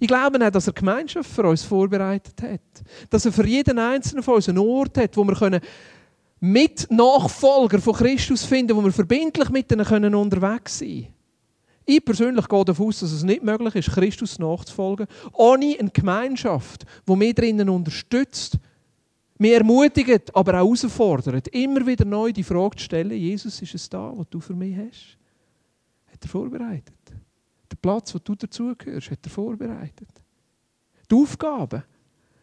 Ich 0.00 0.08
glaube 0.08 0.44
auch, 0.44 0.50
dass 0.50 0.66
er 0.66 0.72
Gemeinschaft 0.72 1.30
für 1.30 1.44
uns 1.44 1.62
vorbereitet 1.62 2.40
hat. 2.42 2.84
Dass 3.10 3.24
er 3.24 3.32
für 3.32 3.46
jeden 3.46 3.78
Einzelnen 3.78 4.22
von 4.22 4.34
uns 4.34 4.48
einen 4.48 4.58
Ort 4.58 4.98
hat, 4.98 5.16
wo 5.16 5.24
wir 5.24 5.34
können 5.34 5.60
mit 6.40 6.90
Nachfolger 6.90 7.80
von 7.80 7.94
Christus 7.94 8.44
finden, 8.44 8.76
wo 8.76 8.82
wir 8.82 8.92
verbindlich 8.92 9.48
mit 9.50 9.72
ihnen 9.72 9.84
können 9.84 10.14
unterwegs 10.14 10.78
sein 10.78 10.88
können. 10.88 11.14
Ich 11.88 12.04
persönlich 12.04 12.48
gehe 12.48 12.64
davon 12.64 12.88
aus, 12.88 12.98
dass 12.98 13.12
es 13.12 13.22
nicht 13.22 13.44
möglich 13.44 13.76
ist, 13.76 13.92
Christus 13.92 14.40
nachzufolgen, 14.40 15.06
ohne 15.32 15.76
eine 15.78 15.90
Gemeinschaft, 15.90 16.84
die 17.08 17.16
mich 17.16 17.34
drinnen 17.34 17.68
unterstützt, 17.68 18.58
mich 19.38 19.52
ermutigt, 19.52 20.34
aber 20.34 20.60
auch 20.60 20.66
herausfordert, 20.66 21.48
immer 21.48 21.86
wieder 21.86 22.04
neu 22.04 22.32
die 22.32 22.42
Frage 22.42 22.76
zu 22.76 22.84
stellen, 22.84 23.12
Jesus, 23.12 23.62
ist 23.62 23.74
es 23.74 23.88
da, 23.88 24.12
was 24.16 24.26
du 24.28 24.40
für 24.40 24.54
mich 24.54 24.76
hast? 24.76 25.16
Hat 26.12 26.22
er 26.22 26.28
vorbereitet. 26.28 26.95
Platz, 27.86 28.12
wo 28.12 28.18
du 28.18 28.34
dazugehörst, 28.34 29.12
hat 29.12 29.20
er 29.22 29.30
vorbereitet. 29.30 30.08
Die 31.08 31.14
Aufgaben, 31.14 31.84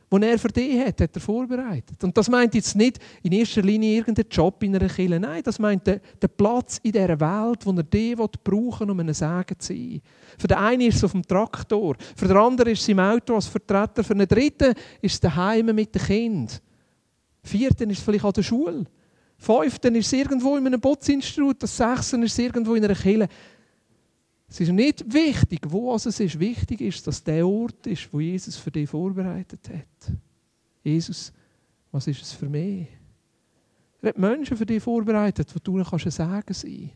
die 0.10 0.24
er 0.26 0.40
für 0.40 0.48
dich 0.48 0.80
hat, 0.80 1.02
hat 1.02 1.14
er 1.14 1.22
vorbereitet. 1.22 2.02
Und 2.02 2.18
das 2.18 2.30
meint 2.30 2.56
jetzt 2.56 2.78
nicht 2.78 2.98
in 3.24 3.34
erster 3.34 3.62
Linie 3.62 3.98
irgendeinen 3.98 4.30
Job 4.30 4.64
in 4.64 4.74
einer 4.74 4.88
Kirche. 4.88 5.20
Nein, 5.20 5.44
das 5.44 5.60
meint 5.60 5.86
den, 5.86 6.00
den 6.22 6.30
Platz 6.38 6.80
in 6.82 6.94
dieser 6.94 7.20
Welt, 7.20 7.66
wo 7.66 7.74
er 7.74 7.84
dich 7.84 8.16
brauchen 8.16 8.88
will, 8.88 8.92
um 8.92 9.00
einen 9.02 9.14
Segen 9.14 9.60
zu 9.60 9.74
sein. 9.74 10.02
Für 10.38 10.48
den 10.48 10.58
einen 10.60 10.82
ist 10.88 10.96
es 10.96 11.04
auf 11.04 11.12
dem 11.12 11.24
Traktor, 11.24 11.98
für 12.16 12.28
den 12.30 12.38
anderen 12.38 12.72
ist 12.72 12.84
es 12.84 12.88
im 12.88 13.00
Auto 13.00 13.36
als 13.36 13.48
Vertreter, 13.48 14.02
für 14.02 14.16
den 14.16 14.28
dritten 14.30 14.74
ist 15.02 15.16
es 15.16 15.20
daheim 15.20 15.76
mit 15.76 15.94
den 15.94 16.04
Kindern. 16.04 16.58
Vierten 17.44 17.90
ist 17.90 17.98
es 17.98 18.04
vielleicht 18.06 18.24
an 18.24 18.32
der 18.32 18.44
Schule. 18.44 18.86
Fünften 19.44 19.96
ist 19.96 20.06
es 20.06 20.14
irgendwo 20.14 20.56
in 20.56 20.66
einem 20.66 20.80
Bootinstitut. 20.80 21.62
Das 21.62 21.76
Sechsten 21.76 22.24
ist 22.24 22.32
es 22.32 22.40
irgendwo 22.40 22.76
in 22.76 22.86
einer 22.86 22.96
Kirche. 22.96 23.28
Es 24.54 24.60
ist 24.60 24.72
nicht 24.72 25.12
wichtig, 25.12 25.62
wo 25.68 25.96
es 25.96 26.06
ist. 26.06 26.40
Wichtig 26.40 26.80
ist, 26.82 27.08
dass 27.08 27.24
der 27.24 27.48
Ort 27.48 27.88
ist, 27.88 28.08
wo 28.14 28.20
Jesus 28.20 28.56
für 28.56 28.70
dich 28.70 28.88
vorbereitet 28.88 29.68
hat. 29.68 30.14
Jesus, 30.84 31.34
was 31.92 32.06
ist 32.06 32.22
es 32.22 32.34
für 32.34 32.48
mich? 32.48 32.88
Er 34.00 34.10
hat 34.10 34.18
Menschen 34.20 34.56
für 34.56 34.68
dich 34.68 34.84
vorbereitet, 34.84 35.50
wo 35.56 35.60
du 35.60 35.84
kannst 35.84 36.12
sagen 36.12 36.54
sein. 36.54 36.92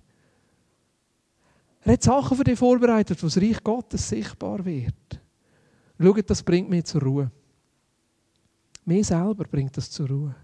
Er 1.81 1.93
hat 1.93 2.03
Sachen 2.03 2.37
für 2.37 2.43
dich 2.43 2.59
vorbereitet, 2.59 3.23
wo 3.23 3.25
das 3.25 3.37
Reich 3.37 3.63
Gottes 3.63 4.07
sichtbar 4.07 4.63
wird. 4.63 5.19
Schau, 5.99 6.13
das 6.13 6.43
bringt 6.43 6.69
mich 6.69 6.85
zur 6.85 7.01
Ruhe. 7.01 7.31
Mir 8.85 9.03
selber 9.03 9.45
bringt 9.45 9.75
das 9.75 9.89
zur 9.89 10.07
Ruhe. 10.09 10.35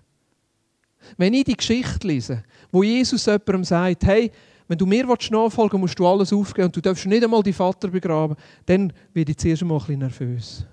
Wenn 1.17 1.36
ich 1.36 1.43
die 1.43 1.58
Geschichte 1.58 2.08
lese, 2.08 2.43
wo 2.71 2.82
Jesus 2.82 3.28
jemandem 3.28 3.65
sagt, 3.65 4.04
hey, 4.04 4.32
wenn 4.67 4.78
du 4.78 4.86
mir 4.86 5.06
nachfolgen 5.06 5.82
willst, 5.82 5.82
musst 5.82 5.99
du 5.99 6.08
alles 6.08 6.34
aufgeben 6.34 6.67
und 6.67 6.76
du 6.76 6.82
darfst 6.82 7.06
nicht 7.06 7.23
einmal 7.23 7.43
deinen 7.43 7.54
Vater 7.54 7.89
begraben, 7.89 8.36
dann 8.65 8.93
werde 9.13 9.32
ich 9.32 9.38
zuerst 9.38 9.62
einmal 9.62 9.78
ein 9.78 9.86
bisschen 9.86 9.99
nervös. 9.99 10.65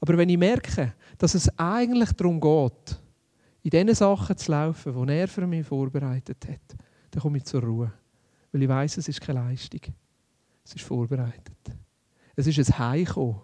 Aber 0.00 0.18
wenn 0.18 0.28
ich 0.28 0.38
merke, 0.38 0.94
dass 1.18 1.34
es 1.34 1.48
eigentlich 1.58 2.12
darum 2.12 2.40
geht, 2.40 3.00
in 3.62 3.70
diesen 3.70 3.94
Sachen 3.94 4.36
zu 4.36 4.52
laufen, 4.52 5.06
die 5.06 5.12
er 5.12 5.28
für 5.28 5.46
mich 5.46 5.66
vorbereitet 5.66 6.46
hat, 6.48 6.78
dann 7.10 7.22
komme 7.22 7.38
ich 7.38 7.44
zur 7.44 7.62
Ruhe. 7.62 7.92
Weil 8.52 8.62
ich 8.62 8.68
weiß, 8.68 8.98
es 8.98 9.08
ist 9.08 9.20
keine 9.20 9.40
Leistung. 9.40 9.80
Es 10.64 10.74
ist 10.74 10.84
vorbereitet. 10.84 11.56
Es 12.36 12.46
ist 12.46 12.58
ein 12.58 12.78
Heimkommen, 12.78 13.40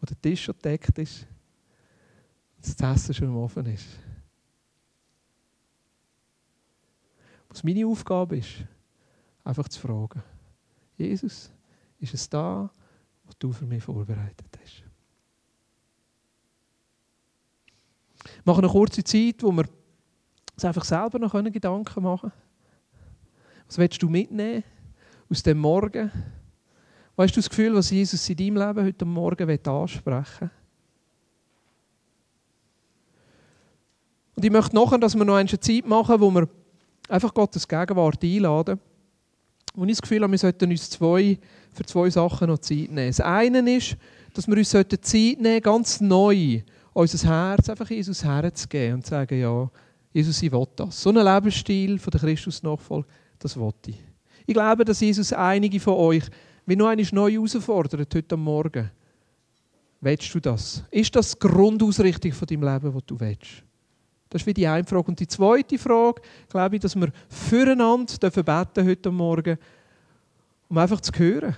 wo 0.00 0.06
der 0.06 0.20
Tisch 0.20 0.44
schon 0.44 0.54
gedeckt 0.56 0.98
ist 0.98 1.26
und 2.56 2.80
das 2.80 2.96
Essen 2.96 3.14
schon 3.14 3.28
im 3.28 3.36
Ofen 3.36 3.66
ist. 3.66 3.86
Was 7.54 7.62
meine 7.62 7.86
Aufgabe 7.86 8.38
ist, 8.38 8.64
einfach 9.44 9.68
zu 9.68 9.78
fragen, 9.78 10.20
Jesus, 10.98 11.52
ist 12.00 12.12
es 12.12 12.28
da, 12.28 12.68
was 13.24 13.38
du 13.38 13.52
für 13.52 13.64
mich 13.64 13.80
vorbereitet 13.80 14.58
hast? 14.60 14.82
Wir 18.24 18.42
machen 18.44 18.64
eine 18.64 18.72
kurze 18.72 19.04
Zeit, 19.04 19.40
wo 19.44 19.52
wir 19.52 19.66
uns 20.52 20.64
einfach 20.64 20.84
selber 20.84 21.20
noch 21.20 21.32
Gedanken 21.32 22.02
machen 22.02 22.30
können. 22.30 22.42
Was 23.68 23.78
willst 23.78 24.02
du 24.02 24.08
mitnehmen 24.08 24.64
aus 25.30 25.44
dem 25.44 25.58
Morgen? 25.58 26.10
Was 27.14 27.28
hast 27.28 27.36
du 27.36 27.40
das 27.40 27.50
Gefühl, 27.50 27.72
was 27.76 27.88
Jesus 27.88 28.28
in 28.28 28.36
deinem 28.36 28.66
Leben 28.66 28.84
heute 28.84 29.04
Morgen 29.04 29.48
ansprechen 29.48 30.40
will? 30.40 30.50
Und 34.34 34.44
ich 34.44 34.50
möchte 34.50 34.74
nachher, 34.74 34.98
dass 34.98 35.14
wir 35.14 35.24
noch 35.24 35.36
eine 35.36 35.60
Zeit 35.60 35.86
machen, 35.86 36.20
wo 36.20 36.32
wir 36.32 36.48
einfach 37.08 37.34
Gottes 37.34 37.66
Gegenwart 37.68 38.22
einladen. 38.22 38.80
Und 39.76 39.88
ich 39.88 39.96
das 39.96 40.02
Gefühl 40.02 40.28
wir 40.30 40.38
sollten 40.38 40.70
uns 40.70 40.90
zwei, 40.90 41.38
für 41.72 41.84
zwei 41.84 42.10
Sachen 42.10 42.48
noch 42.48 42.58
Zeit 42.58 42.90
nehmen. 42.90 43.08
Das 43.08 43.20
eine 43.20 43.76
ist, 43.76 43.96
dass 44.32 44.46
wir 44.46 44.56
uns 44.56 44.70
Zeit 44.70 45.40
nehmen 45.40 45.60
ganz 45.60 46.00
neu 46.00 46.62
unser 46.94 47.28
Herz 47.28 47.68
einfach 47.68 47.90
Jesus 47.90 48.24
herzugeben 48.24 48.94
und 48.94 49.04
zu 49.04 49.10
sagen, 49.10 49.38
ja, 49.38 49.70
Jesus, 50.12 50.40
ich 50.42 50.52
will 50.52 50.66
das. 50.76 51.02
So 51.02 51.10
ein 51.10 51.16
Lebensstil 51.16 51.98
von 51.98 52.10
der 52.12 52.20
Christusnachfolge, 52.20 53.08
das 53.38 53.58
will 53.58 53.72
ich. 53.86 53.98
Ich 54.46 54.54
glaube, 54.54 54.84
dass 54.84 55.00
Jesus 55.00 55.32
einige 55.32 55.80
von 55.80 55.94
euch 55.94 56.22
wie 56.66 56.76
noch 56.76 56.86
einmal 56.86 57.06
neu 57.12 57.32
herausfordert 57.32 58.14
heute 58.14 58.36
Morgen. 58.36 58.90
Willst 60.00 60.34
du 60.34 60.40
das? 60.40 60.84
Ist 60.90 61.16
das 61.16 61.32
die 61.32 61.38
Grundausrichtung 61.40 62.32
von 62.32 62.46
deinem 62.46 62.62
Leben, 62.62 62.94
was 62.94 63.02
du 63.06 63.18
willst? 63.18 63.64
Das 64.34 64.44
ist 64.44 64.56
die 64.56 64.66
eine 64.66 64.82
Frage. 64.82 65.06
Und 65.06 65.20
die 65.20 65.28
zweite 65.28 65.78
Frage, 65.78 66.20
glaube 66.48 66.74
ich, 66.74 66.82
dass 66.82 66.96
wir 66.96 67.12
füreinander 67.28 68.14
beten 68.18 68.42
dürfen 68.42 68.88
heute 68.88 69.10
Morgen, 69.12 69.56
um 70.68 70.76
einfach 70.76 71.00
zu 71.00 71.12
hören. 71.12 71.54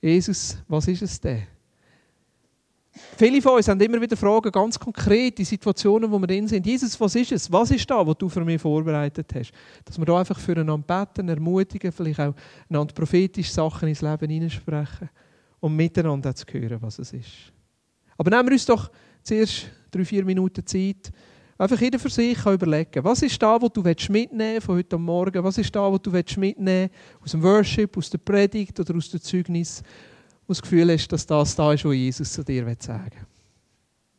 Jesus, 0.00 0.58
was 0.68 0.86
ist 0.86 1.02
es 1.02 1.20
denn? 1.20 1.42
Viele 3.16 3.42
von 3.42 3.56
uns 3.56 3.66
haben 3.66 3.80
immer 3.80 4.00
wieder 4.00 4.16
Fragen, 4.16 4.52
ganz 4.52 4.78
konkret, 4.78 5.36
die 5.38 5.44
Situationen, 5.44 6.08
wo 6.08 6.20
wir 6.20 6.28
drin 6.28 6.46
sind. 6.46 6.64
Jesus, 6.64 7.00
was 7.00 7.16
ist 7.16 7.32
es? 7.32 7.50
Was 7.50 7.72
ist 7.72 7.90
da, 7.90 8.06
was 8.06 8.16
du 8.16 8.28
für 8.28 8.44
mich 8.44 8.62
vorbereitet 8.62 9.26
hast? 9.34 9.50
Dass 9.84 9.98
wir 9.98 10.04
da 10.04 10.20
einfach 10.20 10.38
füreinander 10.38 10.86
beten, 11.04 11.28
ermutigen, 11.28 11.90
vielleicht 11.90 12.20
auch 12.20 12.34
einander 12.70 12.94
prophetische 12.94 13.52
Sachen 13.52 13.88
ins 13.88 14.02
Leben 14.02 14.30
hineinsprechen 14.30 15.10
und 15.58 15.74
miteinander 15.74 16.32
zu 16.32 16.46
hören, 16.52 16.78
was 16.80 17.00
es 17.00 17.12
ist. 17.12 17.52
Aber 18.16 18.30
nehmen 18.30 18.48
wir 18.48 18.52
uns 18.52 18.66
doch 18.66 18.88
zuerst 19.28 19.66
drei, 19.90 20.04
vier 20.04 20.24
Minuten 20.24 20.66
Zeit, 20.66 21.12
einfach 21.58 21.80
jeder 21.80 21.98
für 21.98 22.08
sich 22.08 22.44
überlegen, 22.46 23.04
was 23.04 23.22
ist 23.22 23.42
da, 23.42 23.60
was 23.60 23.72
du 23.72 23.82
mitnehmen 23.82 24.60
von 24.60 24.76
heute 24.76 24.96
Morgen, 24.96 25.44
was 25.44 25.58
ist 25.58 25.74
da, 25.74 25.92
was 25.92 26.00
du 26.00 26.10
mitnehmen 26.10 26.90
aus 27.22 27.32
dem 27.32 27.42
Worship, 27.42 27.96
aus 27.96 28.10
der 28.10 28.18
Predigt 28.18 28.78
oder 28.80 28.96
aus 28.96 29.10
dem 29.10 29.20
Zeugnis, 29.20 29.82
du 30.46 30.52
das 30.52 30.62
Gefühl 30.62 30.90
hast, 30.92 31.08
dass 31.08 31.26
das 31.26 31.54
da 31.54 31.72
ist, 31.72 31.84
was 31.84 31.94
Jesus 31.94 32.32
zu 32.32 32.42
dir 32.42 32.64
sagen 32.78 33.12
will. 33.12 33.37